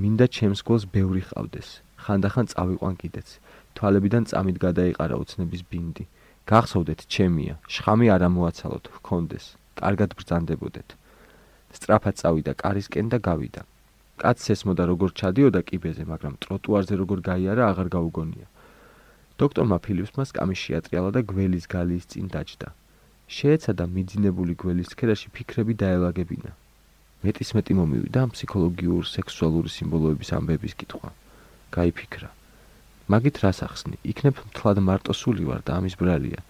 მინდა 0.00 0.26
ჩემს 0.36 0.60
გველს 0.64 0.84
ბევრი 0.94 1.22
ყავდეს. 1.28 1.68
ხანდახან 2.04 2.46
წავიყვან 2.52 2.94
კიდეც. 3.00 3.28
თვალებიდან 3.76 4.24
წამით 4.30 4.56
გადაიყარა 4.64 5.16
უცნების 5.22 5.62
ბინდი. 5.68 6.04
გახსოვდეთ, 6.48 7.00
ჩემია, 7.12 7.54
შხამი 7.68 8.06
არ 8.14 8.22
ამოაცალოთ, 8.32 8.84
გქონდეს. 8.96 9.44
კარგად 9.76 10.10
ბრძანდებოდეთ. 10.16 10.88
სტრაფად 11.76 12.14
წავიდა 12.20 12.52
კარისკენ 12.62 13.06
და 13.12 13.18
გავიდა. 13.28 13.62
კაცს 14.22 14.52
ესმოდა 14.54 14.84
როგორ 14.86 15.10
ჩადიოდა 15.18 15.60
კიბეზე, 15.66 16.04
მაგრამ 16.06 16.34
ტროტუარზე 16.42 16.94
როგორ 17.02 17.18
გაიარა 17.26 17.62
აღარ 17.74 17.88
გაუგონია. 17.96 18.46
დოქტორმა 19.42 19.76
ფილიპსმა 19.82 20.24
სკამი 20.30 20.56
შეატრიალა 20.62 21.10
და 21.16 21.20
გველის 21.26 21.66
გალის 21.74 22.04
წინ 22.10 22.26
დაჯდა. 22.30 22.68
შეეცადა 23.36 23.84
მიძინებული 23.94 24.54
გველის 24.62 24.94
ქერაში 24.98 25.28
ფიქრები 25.34 25.74
დაელაგებინა. 25.82 26.50
მეტის 27.26 27.50
მეტი 27.56 27.72
მომივიდა 27.78 28.20
ფსიქოლოგიურ 28.34 29.04
სექსუალური 29.10 29.70
სიმბოლოების 29.76 30.30
ამბების 30.38 30.74
კითხვა. 30.78 31.10
გაიფიქრა. 31.74 32.30
მაგით 33.10 33.36
რას 33.42 33.58
ახსნი? 33.66 33.96
იქნებ 34.06 34.36
თლად 34.54 34.78
მარტო 34.86 35.12
სული 35.18 35.44
ვარ 35.50 35.66
და 35.66 35.82
ამის 35.82 35.94
ბრალია. 35.98 36.40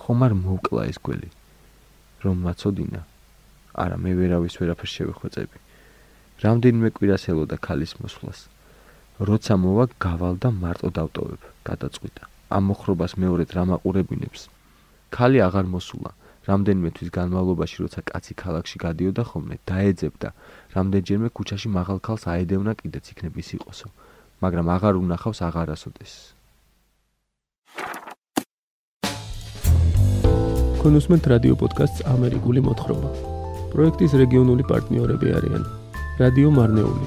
ხომ 0.00 0.18
არ 0.26 0.32
მოვკლა 0.42 0.82
ეს 0.90 0.98
გველი? 0.98 1.28
რომ 2.24 2.36
მაწოდინა. 2.46 3.00
არა, 3.74 3.96
მე 4.02 4.10
ვერავის 4.18 4.54
ვერაფერს 4.58 4.92
შევეხვეწები. 4.96 5.56
რამდენიმე 6.42 6.88
კვირას 6.90 7.24
ელოდა 7.30 7.56
ქალის 7.62 7.92
მოსვლას. 8.02 8.38
როცა 9.22 9.54
მოვა, 9.54 9.84
გავალ 10.02 10.34
და 10.42 10.48
მარტო 10.50 10.88
დავტოვებ, 10.90 11.42
გადაწყვიტა. 11.68 12.22
ამ 12.50 12.62
მოხრობას 12.70 13.12
მეორედ 13.22 13.50
რა 13.54 13.64
მაყურებინებს? 13.70 14.50
ქალი 15.14 15.38
აღარ 15.46 15.66
მოსულა. 15.70 16.10
რამდენიმე 16.44 16.90
თვის 16.96 17.10
განმავლობაში, 17.14 17.76
როცა 17.84 18.00
კაცი 18.10 18.34
ქალაქში 18.42 18.76
გადიოდა 18.84 19.22
ხოლმე, 19.30 19.56
დაეძებდა. 19.64 20.28
რამდენჯერმე 20.76 21.28
ქუჩაში 21.36 21.68
მაღალ 21.78 21.98
ქალს 22.04 22.24
აედევნა 22.28 22.72
კიდეც 22.74 23.04
იქნებ 23.14 23.34
ის 23.38 23.48
იყოსო, 23.56 23.88
მაგრამ 24.42 24.66
აღარ 24.76 24.94
უნახავს 25.00 25.38
აღარასოდეს. 25.48 26.12
კონუსმენტ 30.84 31.24
რადიო 31.32 31.54
პოდკასტს 31.56 32.04
ამერიკული 32.12 32.60
მოთხრობა. 32.60 33.08
პროექტის 33.72 34.12
რეგიონული 34.20 34.62
პარტნიორები 34.68 35.28
არიან: 35.38 35.83
რადიო 36.14 36.50
მარნეული, 36.54 37.06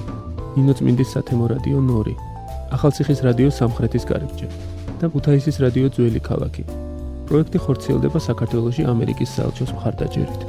ინოცმინდის 0.60 1.12
სათემო 1.16 1.46
რადიო 1.48 1.78
ნორი, 1.80 2.12
ახალციხის 2.76 3.22
რადიო 3.24 3.48
სამხრეთის 3.56 4.04
კარიბჭე 4.04 4.48
და 5.00 5.08
ქუთაისის 5.08 5.56
რადიო 5.64 5.88
ძველი 5.96 6.20
ქალაქი. 6.20 6.64
პროექტი 7.28 7.58
ხორციელდება 7.64 8.18
საქართველოსი 8.20 8.84
ამერიკის 8.92 9.32
საელჩოს 9.32 9.70
მხარდაჭერით. 9.76 10.42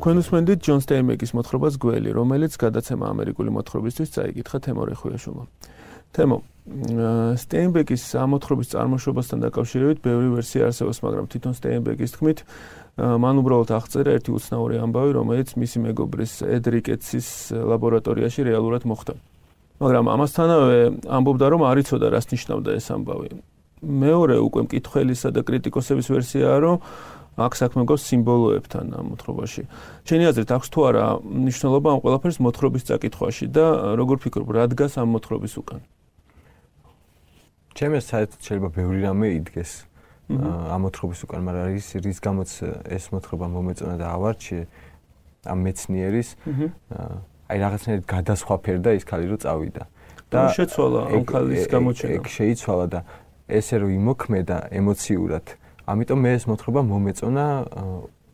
თქვენ 0.00 0.16
უსმენთ 0.24 0.48
ჯონ 0.64 0.80
სტეინბეკის 0.80 1.32
მოთხრობას 1.36 1.74
გველი, 1.76 2.10
რომელიც 2.16 2.52
გადაცემა 2.56 3.04
ამერიკული 3.12 3.50
მოთხრობისთვის 3.52 4.08
წაიკითხა 4.16 4.58
თემო 4.64 4.82
რეხუიაშვილმა. 4.88 5.44
თემო 6.16 6.36
სტეინბეკის 6.68 8.02
ამოთხრობის 8.18 8.72
წარმოშობასთან 8.74 9.38
დაკავშირებით 9.46 9.98
ბევრი 10.04 10.28
ვერსია 10.36 10.68
არსებობს, 10.68 11.00
მაგრამ 11.00 11.26
თვითონ 11.32 11.52
სტეინბეკის 11.56 12.14
თქმით, 12.18 12.38
მან 12.98 13.34
უბრალოდ 13.40 13.70
აღწერა 13.78 14.10
ერთი 14.18 14.30
უცნაური 14.36 14.76
ამბავი, 14.82 15.10
რომელიც 15.16 15.48
მისი 15.56 15.78
მეგობრის 15.88 16.32
ედრიკეცის 16.44 17.28
ლაბორატორიაში 17.56 18.40
რეალურად 18.52 18.84
მოხდა. 18.84 19.14
მაგრამ 19.78 20.04
ამასთანავე 20.10 20.78
ამბობდა 21.06 21.46
რომ 21.54 21.62
არ 21.70 21.76
იცოდა 21.86 22.06
რას 22.10 22.26
ნიშნავდა 22.34 22.70
ეს 22.74 22.86
ამბავი. 22.90 23.30
მეორე 23.78 24.36
უკვე 24.42 24.60
მკითხველისა 24.66 25.28
და 25.30 25.40
კრიტიკოსების 25.46 26.06
ვერსიაა 26.10 26.58
რომ 26.58 26.76
აქ 27.38 27.52
საქმე 27.54 27.82
გოს 27.86 28.02
სიმბოლოებთან 28.10 28.86
ამ 28.98 29.04
მოთხრობაში. 29.14 29.62
შენი 30.02 30.24
აზრით 30.34 30.50
აქვს 30.58 30.68
თუ 30.74 30.80
არა 30.90 31.04
ნიშნულობა 31.22 31.88
ამ 31.94 31.98
ყველაფერს 32.02 32.38
მოთხრობის 32.42 32.82
წაკითხვაში 32.90 33.46
და 33.54 33.66
როგორ 33.94 34.16
ფიქრობ 34.26 34.48
რა 34.50 34.64
დგას 34.74 34.98
ამ 34.98 35.14
მოთხრობის 35.14 35.54
უკან? 35.62 35.80
ჩემს 37.74 38.04
საერთოდ 38.08 38.40
შეიძლება 38.46 38.70
ბევრი 38.78 38.98
რამე 39.04 39.28
იდგეს. 39.38 39.72
ამ 40.28 40.80
მოთხრობის 40.84 41.20
უკან, 41.24 41.40
მაგრამ 41.48 41.76
ის 41.80 41.88
რის 42.04 42.18
გამოც 42.20 42.50
ეს 42.92 43.04
მოთხრობა 43.12 43.46
მომეწონა 43.48 43.96
და 43.96 44.06
ავარჩიე 44.12 44.62
ამ 45.48 45.58
მეცნიერის 45.64 46.28
აი 47.48 47.56
რაღაცნაირად 47.64 48.04
გადასხვაფერდა 48.04 48.90
ის 48.92 49.04
ქალი 49.08 49.26
რო 49.32 49.38
წავიდა. 49.40 49.84
და 50.28 50.40
შეცვალა 50.52 51.00
ამ 51.16 51.24
ქალის 51.24 51.64
გამოჩენა. 51.72 52.12
ეგ 52.20 52.24
შეიცვალა 52.28 52.86
და 52.92 53.00
ესე 53.48 53.74
რომ 53.80 53.90
იმოქმედა 53.96 54.56
ემოციურად 54.76 55.46
ამიტომ 55.88 56.18
მე 56.20 56.30
ეს 56.36 56.44
მოთხრობა 56.52 56.80
მომეწონა 56.84 57.46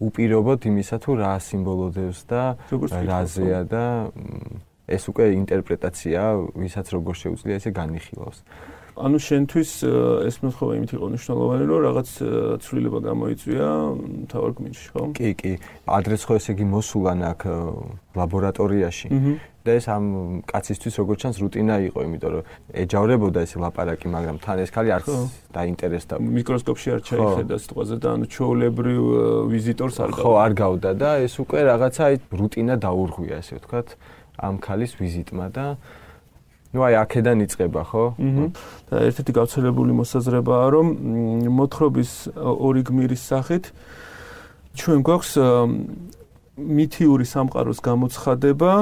უპირობოდ 0.02 0.60
იმისა 0.70 0.96
თუ 0.98 1.10
რა 1.22 1.32
სიმბოლოდებს 1.38 2.20
და 2.26 2.42
რაზეა 2.90 3.60
და 3.70 3.84
ეს 4.90 5.02
უკვე 5.06 5.24
ინტერპრეტაცია 5.38 6.20
ვისაც 6.58 6.86
როგორ 6.98 7.14
შეუძლია 7.22 7.54
ესე 7.62 7.70
განიხილავს 7.70 8.38
ანუ 8.94 9.18
შენთვის 9.18 9.70
ეს 10.30 10.36
მოთხოვა 10.44 10.72
იმით 10.78 10.90
იყო 10.94 11.06
მნიშვნელოვანი, 11.10 11.64
რომ 11.66 11.80
რაღაც 11.82 12.08
ცვლილება 12.62 12.98
გამოიწვია 13.10 13.68
თავარ 14.30 14.50
გმირში, 14.54 14.86
ხო? 14.94 15.02
კი, 15.18 15.30
კი. 15.34 15.52
ადრეს 15.90 16.22
ხო 16.22 16.38
ესე 16.38 16.54
იგი 16.54 16.66
მოსულან 16.70 17.18
აქ 17.34 17.40
ლაბორატორიაში. 18.14 19.08
და 19.64 19.80
ეს 19.80 19.86
ამ 19.88 20.04
კაცისთვის 20.44 20.94
როგორც 21.00 21.18
ჩანს 21.24 21.36
რუტინა 21.40 21.74
იყო, 21.88 21.98
იმიტომ 22.04 22.30
რომ 22.36 22.44
ეჯავრებოდა 22.84 23.38
ეს 23.48 23.52
ლაპარაკი, 23.64 24.06
მაგრამ 24.12 24.36
თან 24.44 24.56
ეს 24.60 24.70
ხალი 24.76 24.90
არც 24.92 25.08
დაინტერესდა. 25.56 26.14
მიკროსკოპში 26.20 26.88
არ 26.92 27.00
ჩაიხედა 27.08 27.56
სიტყვაზე 27.64 27.96
და 27.96 28.08
ანუ 28.12 28.26
ჩოულებრივ 28.28 29.02
ვიზიტორს 29.48 29.96
არ 30.04 30.10
გავდა. 30.12 30.20
ხო, 30.20 30.32
არ 30.44 30.52
გავდა 30.52 30.90
და 31.00 31.10
ეს 31.24 31.34
უკვე 31.40 31.60
რაღაცა 31.64 32.02
აი 32.04 32.14
რუტინა 32.28 32.74
დაურღვია, 32.76 33.34
ესე 33.40 33.56
ვთქვათ, 33.56 33.88
ამ 34.36 34.54
ქალის 34.60 34.92
ვიზიტმა 35.00 35.46
და 35.48 35.66
ну 36.74 36.82
აი 36.82 36.94
აქედან 37.06 37.38
იწება 37.46 37.82
ხო? 37.86 38.04
და 38.90 38.94
ერთ-ერთი 39.08 39.32
გავრცელებული 39.38 39.92
მოსაზრებაა 39.94 40.66
რომ 40.74 40.86
მოთხრობის 41.54 42.12
ორი 42.42 42.82
გმირის 42.82 43.22
სახით 43.30 43.64
ჩვენ 44.74 44.98
გვაქვს 45.06 45.32
მითიური 46.58 47.24
სამყაროს 47.26 47.78
გამოცხადება 47.82 48.72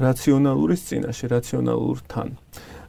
რაციონალურის 0.00 0.80
წინაშე, 0.88 1.26
რაციონალურთან. 1.36 2.28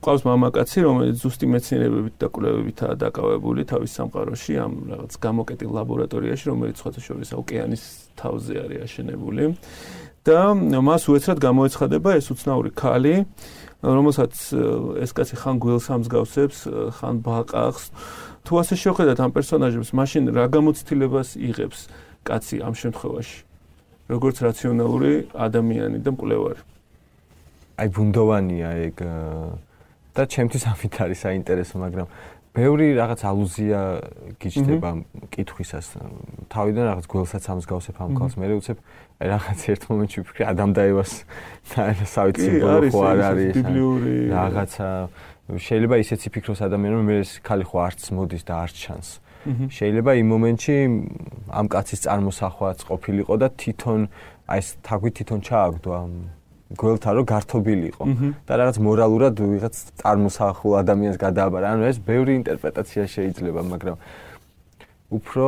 ყავს 0.02 0.24
მამაკაცი, 0.26 0.80
რომელიც 0.82 1.16
ზუსტი 1.22 1.46
მეცნიერებებით 1.52 2.16
და 2.18 2.28
კვლევებითაა 2.34 2.94
დაკავებული 3.06 3.62
თავის 3.70 3.92
სამყაროში, 4.00 4.54
ამ 4.58 4.74
რაღაც 4.90 5.14
გამოკეტილ 5.22 5.70
ლაბორატორიაში, 5.78 6.46
რომელიც 6.50 6.76
სხვათა 6.82 7.02
შორის 7.06 7.30
ოკეანის 7.38 7.84
თავზე 8.18 8.54
არის 8.66 8.80
აშენებული. 8.88 9.44
და 10.22 10.54
მას 10.54 11.04
უეცრად 11.10 11.38
გამოეცხადება 11.42 12.10
ეს 12.14 12.30
უცნაური 12.30 12.72
ქალი, 12.78 13.26
რომელსაც 13.82 14.34
ეს 15.02 15.12
კაცი 15.17 15.36
ხან 15.41 15.56
გველს 15.58 15.88
ამსგავსებს, 15.89 16.58
ხან 16.98 17.15
ბაყახს. 17.26 17.86
თუ 18.46 18.54
ასე 18.62 18.76
შეხედათ 18.78 19.17
ამ 19.22 19.32
პერსონაჟებს, 19.34 19.89
მაშინ 19.94 20.24
რა 20.34 20.46
გამოცდილებას 20.54 21.30
იღებს 21.38 21.89
კაცი 22.26 22.62
ამ 22.62 22.74
შემთხვევაში? 22.78 23.52
როგორც 24.12 24.38
რაციონალური 24.44 25.32
ადამიანი 25.32 26.04
და 26.04 26.10
მკვლევარი. 26.12 26.62
აი 27.80 27.88
ბუნდოვანია 27.96 28.70
ეგ 28.91 28.96
და 30.12 30.24
ჩემთვის 30.28 30.63
ამით 30.67 30.94
არის 31.00 31.20
საინტერესო, 31.26 31.76
მაგრამ 31.80 32.08
ბევრი 32.52 32.88
რაღაც 33.00 33.22
ალუზია 33.24 33.80
გიჩნდება 34.42 34.90
კითხვისას. 35.32 35.88
თავიდან 36.52 36.84
რაღაც 36.92 37.06
გველსაც 37.08 37.44
ამსგავსებ 37.48 37.96
ამ 38.04 38.12
ქალს, 38.20 38.36
მე 38.36 38.46
უცებ 38.60 38.78
რაღაც 39.24 39.60
ერთ 39.72 39.84
მომენტში 39.88 40.18
ვფიქრე 40.20 40.44
ადამ 40.52 40.72
და 40.76 40.82
ევას 40.92 41.12
საერთოდ 41.72 42.92
ხო 42.92 43.02
არ 43.08 43.20
არის 43.32 43.56
ბიბლიური 43.56 44.16
რაღაცა. 44.36 44.88
შეიძლება 45.52 45.96
ისეც 46.04 46.22
იფიქროს 46.28 46.60
ადამიანი 46.68 46.96
რომ 47.00 47.06
მე 47.08 47.16
ეს 47.24 47.32
ქალი 47.40 47.64
ხო 47.68 47.78
არც 47.88 48.02
მოდის 48.20 48.44
და 48.44 48.54
არც 48.68 48.76
ჩანს. 48.84 49.10
შეიძლება 49.72 50.12
იმ 50.22 50.28
მომენტში 50.36 50.76
ამ 51.50 51.66
კაცის 51.72 52.00
წარმოსახვაც 52.06 52.80
ყოფილიყო 52.86 53.34
და 53.42 53.48
თვითონ 53.58 54.02
აი 54.52 54.60
ეს 54.62 54.68
თაგვი 54.86 55.10
თვითონ 55.18 55.40
ჩააგდო 55.42 55.90
ამ 55.98 56.12
გველთან 56.78 57.14
რომ 57.18 57.26
გართობილიყო 57.32 58.04
და 58.48 58.54
რაღაც 58.62 58.78
მორალურად 58.88 59.36
ვიღაც 59.42 59.76
წარმოსახულ 60.02 60.72
ადამიანს 60.82 61.18
გადააბარა. 61.20 61.66
ანუ 61.76 61.84
ეს 61.92 61.98
ბევრი 62.00 62.32
ინტერპრეტაცია 62.42 63.04
შეიძლება, 63.16 63.62
მაგრამ 63.72 63.96
უფრო 65.12 65.46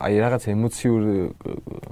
აი 0.00 0.14
რაღაც 0.24 0.42
ემოციურ 0.54 1.02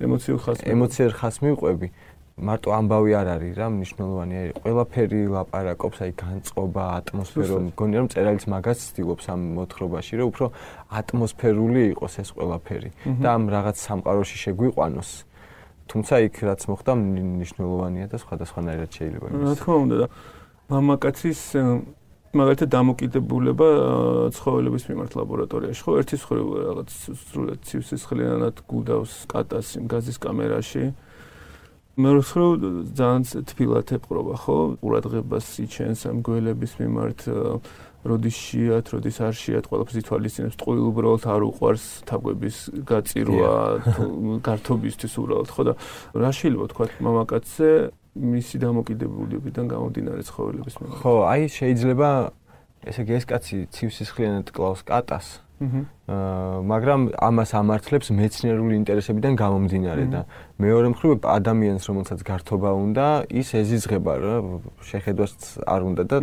ემოციურ 0.01 0.39
ხასმი 0.45 0.65
ემოციურ 0.73 1.13
ხასმი 1.21 1.51
ვყვები. 1.53 1.89
მარტო 2.33 2.69
ამბავი 2.73 3.13
არ 3.13 3.29
არის 3.37 3.53
რა, 3.61 3.67
მნიშვნელოვანია. 3.77 4.41
ყველაფერი 4.65 5.21
ლაპარაკობს, 5.37 5.99
აი 6.01 6.13
განწყობა, 6.17 6.85
ატმოსფერო, 6.99 7.57
მგონია 7.69 7.99
რომ 8.01 8.09
წერალიც 8.09 8.45
მაგას 8.49 8.79
ცდილობს 8.89 9.25
ამ 9.29 9.41
მოთხრობაში, 9.57 10.13
რომ 10.17 10.27
უფრო 10.33 10.47
ატმოსფერული 10.99 11.83
იყოს 11.93 12.15
ეს 12.25 12.29
ყველაფერი 12.33 12.91
და 13.21 13.29
ამ 13.37 13.43
რაღაც 13.53 13.77
სამყაროში 13.77 14.37
შეგვიყვანოს. 14.49 15.11
თუმცა 15.92 16.14
იქ 16.26 16.35
რაც 16.48 16.62
მოხდა 16.72 16.92
მნიშვნელოვანია 16.96 18.07
და 18.09 18.16
სხვადასხვანაირად 18.16 18.90
შეიძლება 18.96 19.26
იყოს. 19.28 19.44
რა 19.44 19.57
თქმა 19.61 19.76
უნდა 19.85 19.96
და 20.00 20.07
მამაკაცის 20.72 21.40
მაგალითად 22.33 22.68
დამოკიდებულება 22.72 23.68
ცხოველების 24.33 24.85
მიმართ 24.88 25.12
ლაბორატორიაში. 25.20 25.83
ხო 25.85 25.92
ერთის 26.00 26.22
ხრი 26.24 26.40
რაღაც 26.40 26.90
სრულად 27.28 27.61
ცივსისხლიანად 27.68 28.57
გუდავს 28.64 29.12
კატას 29.28 29.76
იმ 29.76 29.85
გაზის 29.92 30.16
კამერაში. 30.16 30.85
მეორე 32.00 32.22
ხრი 32.24 32.46
ძალიან 32.96 33.22
თბილად 33.52 33.87
ეპყრობა 34.00 34.35
ხო? 34.48 34.57
ყურადღებას 34.81 35.46
იჩენს 35.61 36.00
ამ 36.09 36.24
გველების 36.24 36.72
მიმართ 36.81 37.20
როდის 38.03 38.37
შეათ, 38.37 38.87
როდის 38.93 39.17
არ 39.23 39.35
შეათ, 39.38 39.65
ყველაფერს 39.71 39.99
ითვალისწინებს, 40.03 40.57
ტყუილ 40.59 40.85
უბრალოდ 40.91 41.25
არ 41.31 41.43
უყვარს 41.47 41.85
თაგვების 42.11 42.57
გაწირვა 42.83 43.53
გართობისთვის 44.43 45.12
უბრალოდ, 45.23 45.49
ხო 45.55 45.62
და 45.71 45.73
რა 46.19 46.31
შეიძლება 46.35 46.67
თქვა 46.73 46.85
მამაკაცზე 47.07 47.69
მისი 48.12 48.57
დამოკიდებულებიდან 48.61 49.65
გამომდინარე 49.73 50.23
ცხოველების 50.27 50.75
მიმართ. 50.83 50.99
ხო, 51.01 51.15
აი 51.31 51.43
შეიძლება 51.49 52.11
ესე 52.83 53.01
იგი 53.07 53.12
ეს 53.17 53.25
კაცი 53.31 53.57
ცივსისხლიანად 53.73 54.47
კლავს 54.51 54.83
კატას. 54.83 55.27
აა 55.62 55.92
მაგრამ 56.66 57.01
ამას 57.29 57.51
ამართლებს 57.57 58.09
მეცნიერული 58.11 58.75
ინტერესებიდან 58.83 59.33
გამომდინარე 59.38 60.05
და 60.12 60.20
მეორე 60.59 60.88
მხრივ 60.92 61.11
ადამიანს 61.38 61.85
რომელსაც 61.88 62.20
გართობა 62.27 62.70
უნდა 62.85 63.07
ის 63.31 63.48
ეზიზღება 63.62 64.12
რა 64.22 64.35
შეხედვას 64.90 65.33
არ 65.75 65.81
უნდა 65.88 66.03
და 66.11 66.18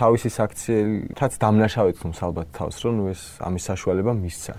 თავისი 0.00 0.28
საქციელთაც 0.40 1.32
დამნაშავედ 1.44 1.96
თუმს 2.00 2.18
ალბათ 2.26 2.48
თავს 2.58 2.76
რომ 2.84 2.96
ეს 3.12 3.22
ამის 3.44 3.64
საშუალება 3.70 4.12
მისცა. 4.24 4.54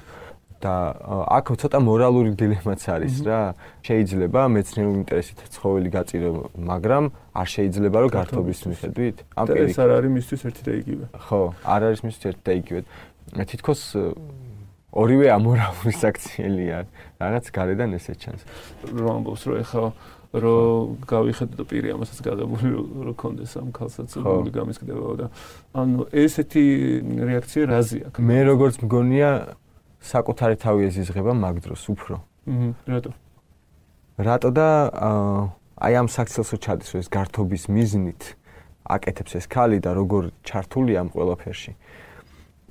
და 0.62 0.94
აქ 1.38 1.46
ცოტა 1.58 1.80
მორალური 1.82 2.32
დილემაც 2.38 2.82
არის 2.86 3.16
რა. 3.26 3.58
შეიძლება 3.82 4.42
მეცნიერული 4.56 4.98
ინტერესით 5.02 5.40
ცხოველი 5.58 5.90
გაწირო 5.98 6.30
მაგრამ 6.70 7.04
არ 7.34 7.48
შეიძლება 7.56 7.98
რომ 8.06 8.12
გართობის 8.14 8.60
მიხედვით. 8.70 9.18
ამ 9.42 9.46
პირიქით 9.50 9.74
ეს 9.74 9.80
არ 9.82 9.90
არის 9.98 10.12
მისთვის 10.18 10.42
ერთი 10.48 10.62
და 10.68 10.74
იგივე. 10.82 11.06
ხო 11.26 11.42
არ 11.66 11.82
არის 11.90 12.00
მისთვის 12.06 12.26
ერთი 12.30 12.44
და 12.46 12.54
იგივე 12.62 12.82
თითქოს 13.36 13.82
ორივე 14.92 15.28
ამორალური 15.32 15.94
საქციელია. 16.04 16.86
რაღაც 17.22 17.46
გარედან 17.56 17.96
ესე 17.96 18.14
ჩანს. 18.20 18.42
რომ 18.92 19.08
ამბობს 19.22 19.44
რომ 19.48 19.56
ეხა 19.64 19.84
რომ 20.32 21.04
გავიხედო 21.04 21.64
პირი 21.68 21.88
ამასაც 21.92 22.20
გაღებული 22.24 22.68
რომ 23.08 23.16
კონდეს 23.20 23.52
ამ 23.60 23.70
ქალსაც 23.76 24.16
გული 24.16 24.52
გამისკდება 24.56 25.04
და 25.20 25.28
ანუ 25.76 26.08
ესეთი 26.12 26.64
რეაქცია 27.28 27.64
რაზეა 27.68 28.08
მე 28.16 28.40
როგორც 28.48 28.76
მგონია 28.80 29.30
საკუთარი 30.02 30.56
თავი 30.56 30.82
ეზიზღება 30.88 31.32
მაგ 31.36 31.56
დროს 31.68 31.84
უფრო. 31.92 32.16
აჰა 32.48 32.70
რატო? 32.88 33.12
რატო 34.24 34.50
და 34.56 34.68
აი 35.82 35.94
ამ 36.00 36.08
საქციელსო 36.08 36.58
ჩადის 36.64 36.92
ეს 36.96 37.08
გართობის 37.12 37.64
მიზნით 37.68 38.22
აკეთებს 38.88 39.34
ეს 39.40 39.46
ქალი 39.52 39.78
და 39.84 39.92
როგორ 40.00 40.32
ჩართულია 40.48 40.98
ამ 41.04 41.10
ყველაფერში 41.14 41.72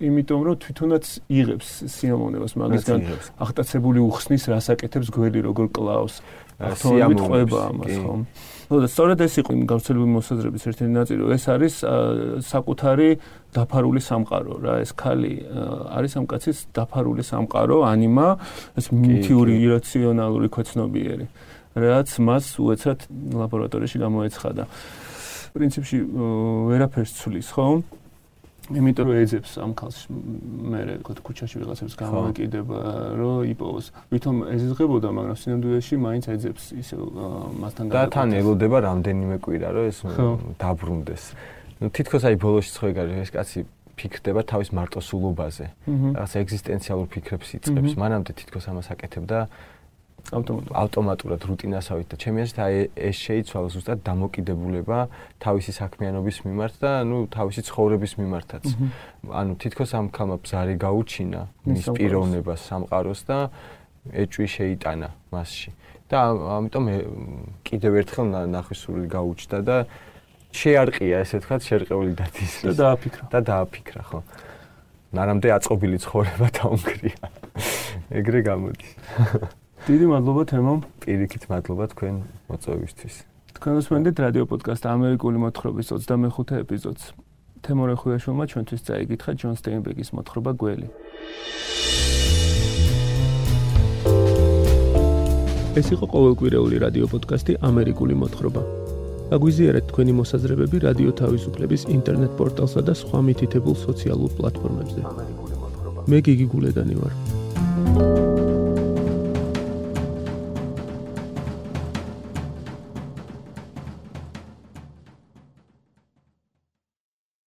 იმიტომ 0.00 0.40
რომ 0.46 0.56
თვითონაც 0.64 1.04
იღებს 1.28 1.68
სიამოვნებას 1.92 2.52
მაგისგან 2.56 3.00
აღტაცებული 3.44 4.00
უხსნის 4.00 4.44
რასაკეთებს 4.52 5.08
გველი 5.12 5.40
როგორ 5.44 5.66
კლავს 5.76 6.14
სიამოვნებით 6.60 7.20
ყვება 7.20 7.58
ამას 7.68 7.94
ხო? 8.00 8.14
ნუ 8.70 8.78
და 8.80 8.88
სწორედ 8.88 9.18
ეს 9.26 9.34
იყო 9.42 9.50
იმ 9.56 9.62
გავრცელებული 9.66 10.10
მოსაზრების 10.14 10.62
ერთ-ერთი 10.70 10.92
ნაწილი 10.94 11.20
ეს 11.34 11.44
არის 11.50 11.74
საკუთარი 12.48 13.08
დაფარული 13.56 14.00
სამყარო 14.08 14.54
რა 14.62 14.74
ეს 14.84 14.90
ქალი 14.94 15.32
არის 15.96 16.12
ამ 16.20 16.24
კაცის 16.30 16.58
დაფარული 16.76 17.22
სამყარო 17.26 17.76
ანიმა 17.92 18.28
ეს 18.78 18.86
მითიური 18.94 19.52
ირაციონალური 19.66 20.48
ქვეცნობიერი 20.54 21.26
რაც 21.70 22.08
მას 22.18 22.44
უეცად 22.58 22.98
ლაბორატორიაში 23.40 23.98
გამოეცხადა. 24.02 24.64
პრინციპში 25.54 25.98
ვერაფერს 26.70 27.12
ცulis 27.18 27.50
ხო 27.50 27.82
იმიტომ 28.70 29.06
რომ 29.11 29.16
ეძებს 29.24 29.50
ამ 29.59 29.72
ქალს 29.74 29.98
მე 30.11 30.80
რა 30.87 30.94
ქუჩაში 31.02 31.56
ვიღაცებს 31.61 31.94
გამოვეკიდება 31.98 32.78
რომ 33.18 33.38
იპოვოს. 33.50 33.87
ვითომ 34.14 34.37
ეზიზღებოდა 34.54 35.09
მაგრამ 35.11 35.37
სინამდვილეში 35.42 35.94
მაინც 36.06 36.24
ეძებს 36.35 36.64
ისე 36.78 36.94
მასთან 37.62 37.85
და 37.90 38.06
თან 38.14 38.28
ელოდება 38.40 38.78
რამდენიმე 38.87 39.37
კვირა 39.42 39.68
რომ 39.74 39.85
ეს 39.90 39.98
დაბრუნდეს. 40.62 41.22
ну 41.80 41.87
თითქოს 41.90 42.22
აი 42.30 42.37
ბოლოში 42.38 42.70
ხო 42.78 42.87
ეგარი 42.94 43.12
ეს 43.26 43.30
კაცი 43.35 43.59
ფიქრდება 43.98 44.40
თავის 44.48 44.70
მარტოსულობაზე. 44.72 45.66
რაღაც 46.16 46.33
ეგზისტენციალურ 46.40 47.06
ფიქრებს 47.12 47.48
იწყებს 47.59 47.92
მანამდე 48.00 48.33
თითქოს 48.38 48.64
ამას 48.70 48.87
აკეთებდა 48.94 49.38
ავტომატურად. 50.28 50.74
ავტომატურად 50.76 51.40
რუტინასავით 51.50 52.06
და 52.12 52.16
ჩემი 52.20 52.38
აზრით 52.44 52.59
აი 52.64 52.74
ეს 53.09 53.16
შეიცვალა 53.26 53.68
ზუსტად 53.74 53.98
დამოკიდებულება 54.06 54.98
თავისი 55.40 55.72
საქმიანობის 55.80 56.37
მიმართ 56.46 56.74
და 56.85 56.92
ნუ 57.09 57.18
თავისი 57.35 57.61
ცხოვრების 57.68 58.12
მიმართაც. 58.20 58.64
ანუ 59.40 59.52
თითქოს 59.62 59.90
ამ 59.98 60.06
ქალმა 60.12 60.37
ბზარი 60.44 60.74
გაუჩინა 60.80 61.40
მის 61.66 61.87
პიროვნებას 61.96 62.61
სამყაროს 62.70 63.20
და 63.28 63.38
ეჭვი 64.12 64.46
შეიტანა 64.56 65.09
მასში. 65.33 65.70
და 66.11 66.18
ამიტომ 66.59 66.85
კიდევ 67.62 67.92
ერთხელ 68.02 68.26
ნახვისული 68.50 69.06
გაუჩნდა 69.06 69.59
და 69.62 69.76
შეარყია 70.50 71.22
ესე 71.22 71.38
ვთქვათ 71.38 71.62
შერყეული 71.62 72.12
დათის. 72.18 72.52
და 72.66 72.74
დააფიქრა. 72.83 73.24
და 73.30 73.38
დააფიქრა 73.46 74.02
ხო. 74.11 74.18
ნარამდე 75.14 75.48
აწყობილი 75.54 75.98
ცხოვრება 76.02 76.46
დაუნგრია. 76.50 77.22
ეგრე 78.18 78.40
გამოდის 78.42 78.90
დიდი 79.80 80.06
მადლობა 80.12 80.42
თემო. 80.50 80.72
პირიქით 81.00 81.44
მადლობა 81.48 81.84
თქვენ 81.92 82.14
მოწვევისთვის. 82.52 83.14
თქვენ 83.56 83.74
უსმენთ 83.80 84.16
რადიო 84.24 84.44
პოდკასტ 84.50 84.84
ამერიკული 84.92 85.38
მოთხრობის 85.40 85.86
25 85.96 86.60
ეპიზოდს. 86.60 87.04
თემო 87.64 87.82
რეხუიაშვილმა 87.88 88.44
ჩვენთვის 88.50 88.80
წაიგითხა 88.86 89.30
ჯონ 89.40 89.54
სტეინბეკის 89.56 90.08
მოთხრობა 90.16 90.50
გველი. 90.60 90.88
ეს 95.80 95.86
იყო 95.94 96.06
ყოველკვირეული 96.12 96.76
რადიო 96.84 97.06
პოდკასტი 97.12 97.52
ამერიკული 97.64 98.14
მოთხრობა. 98.20 98.62
აგვიზიარეთ 99.32 99.84
თქვენი 99.90 100.12
მოსაზრებები 100.20 100.76
რადიო 100.86 101.10
თავისუფლების 101.20 101.82
ინტერნეტ 101.96 102.32
პორტალსა 102.36 102.80
და 102.84 102.92
სხვა 103.00 103.18
მითითებულ 103.26 103.74
სოციალურ 103.86 104.30
პლატფორმებზე. 104.36 105.00
მე 106.10 106.18
გიგი 106.26 106.46
გულედანი 106.52 106.94
ვარ. 107.00 108.19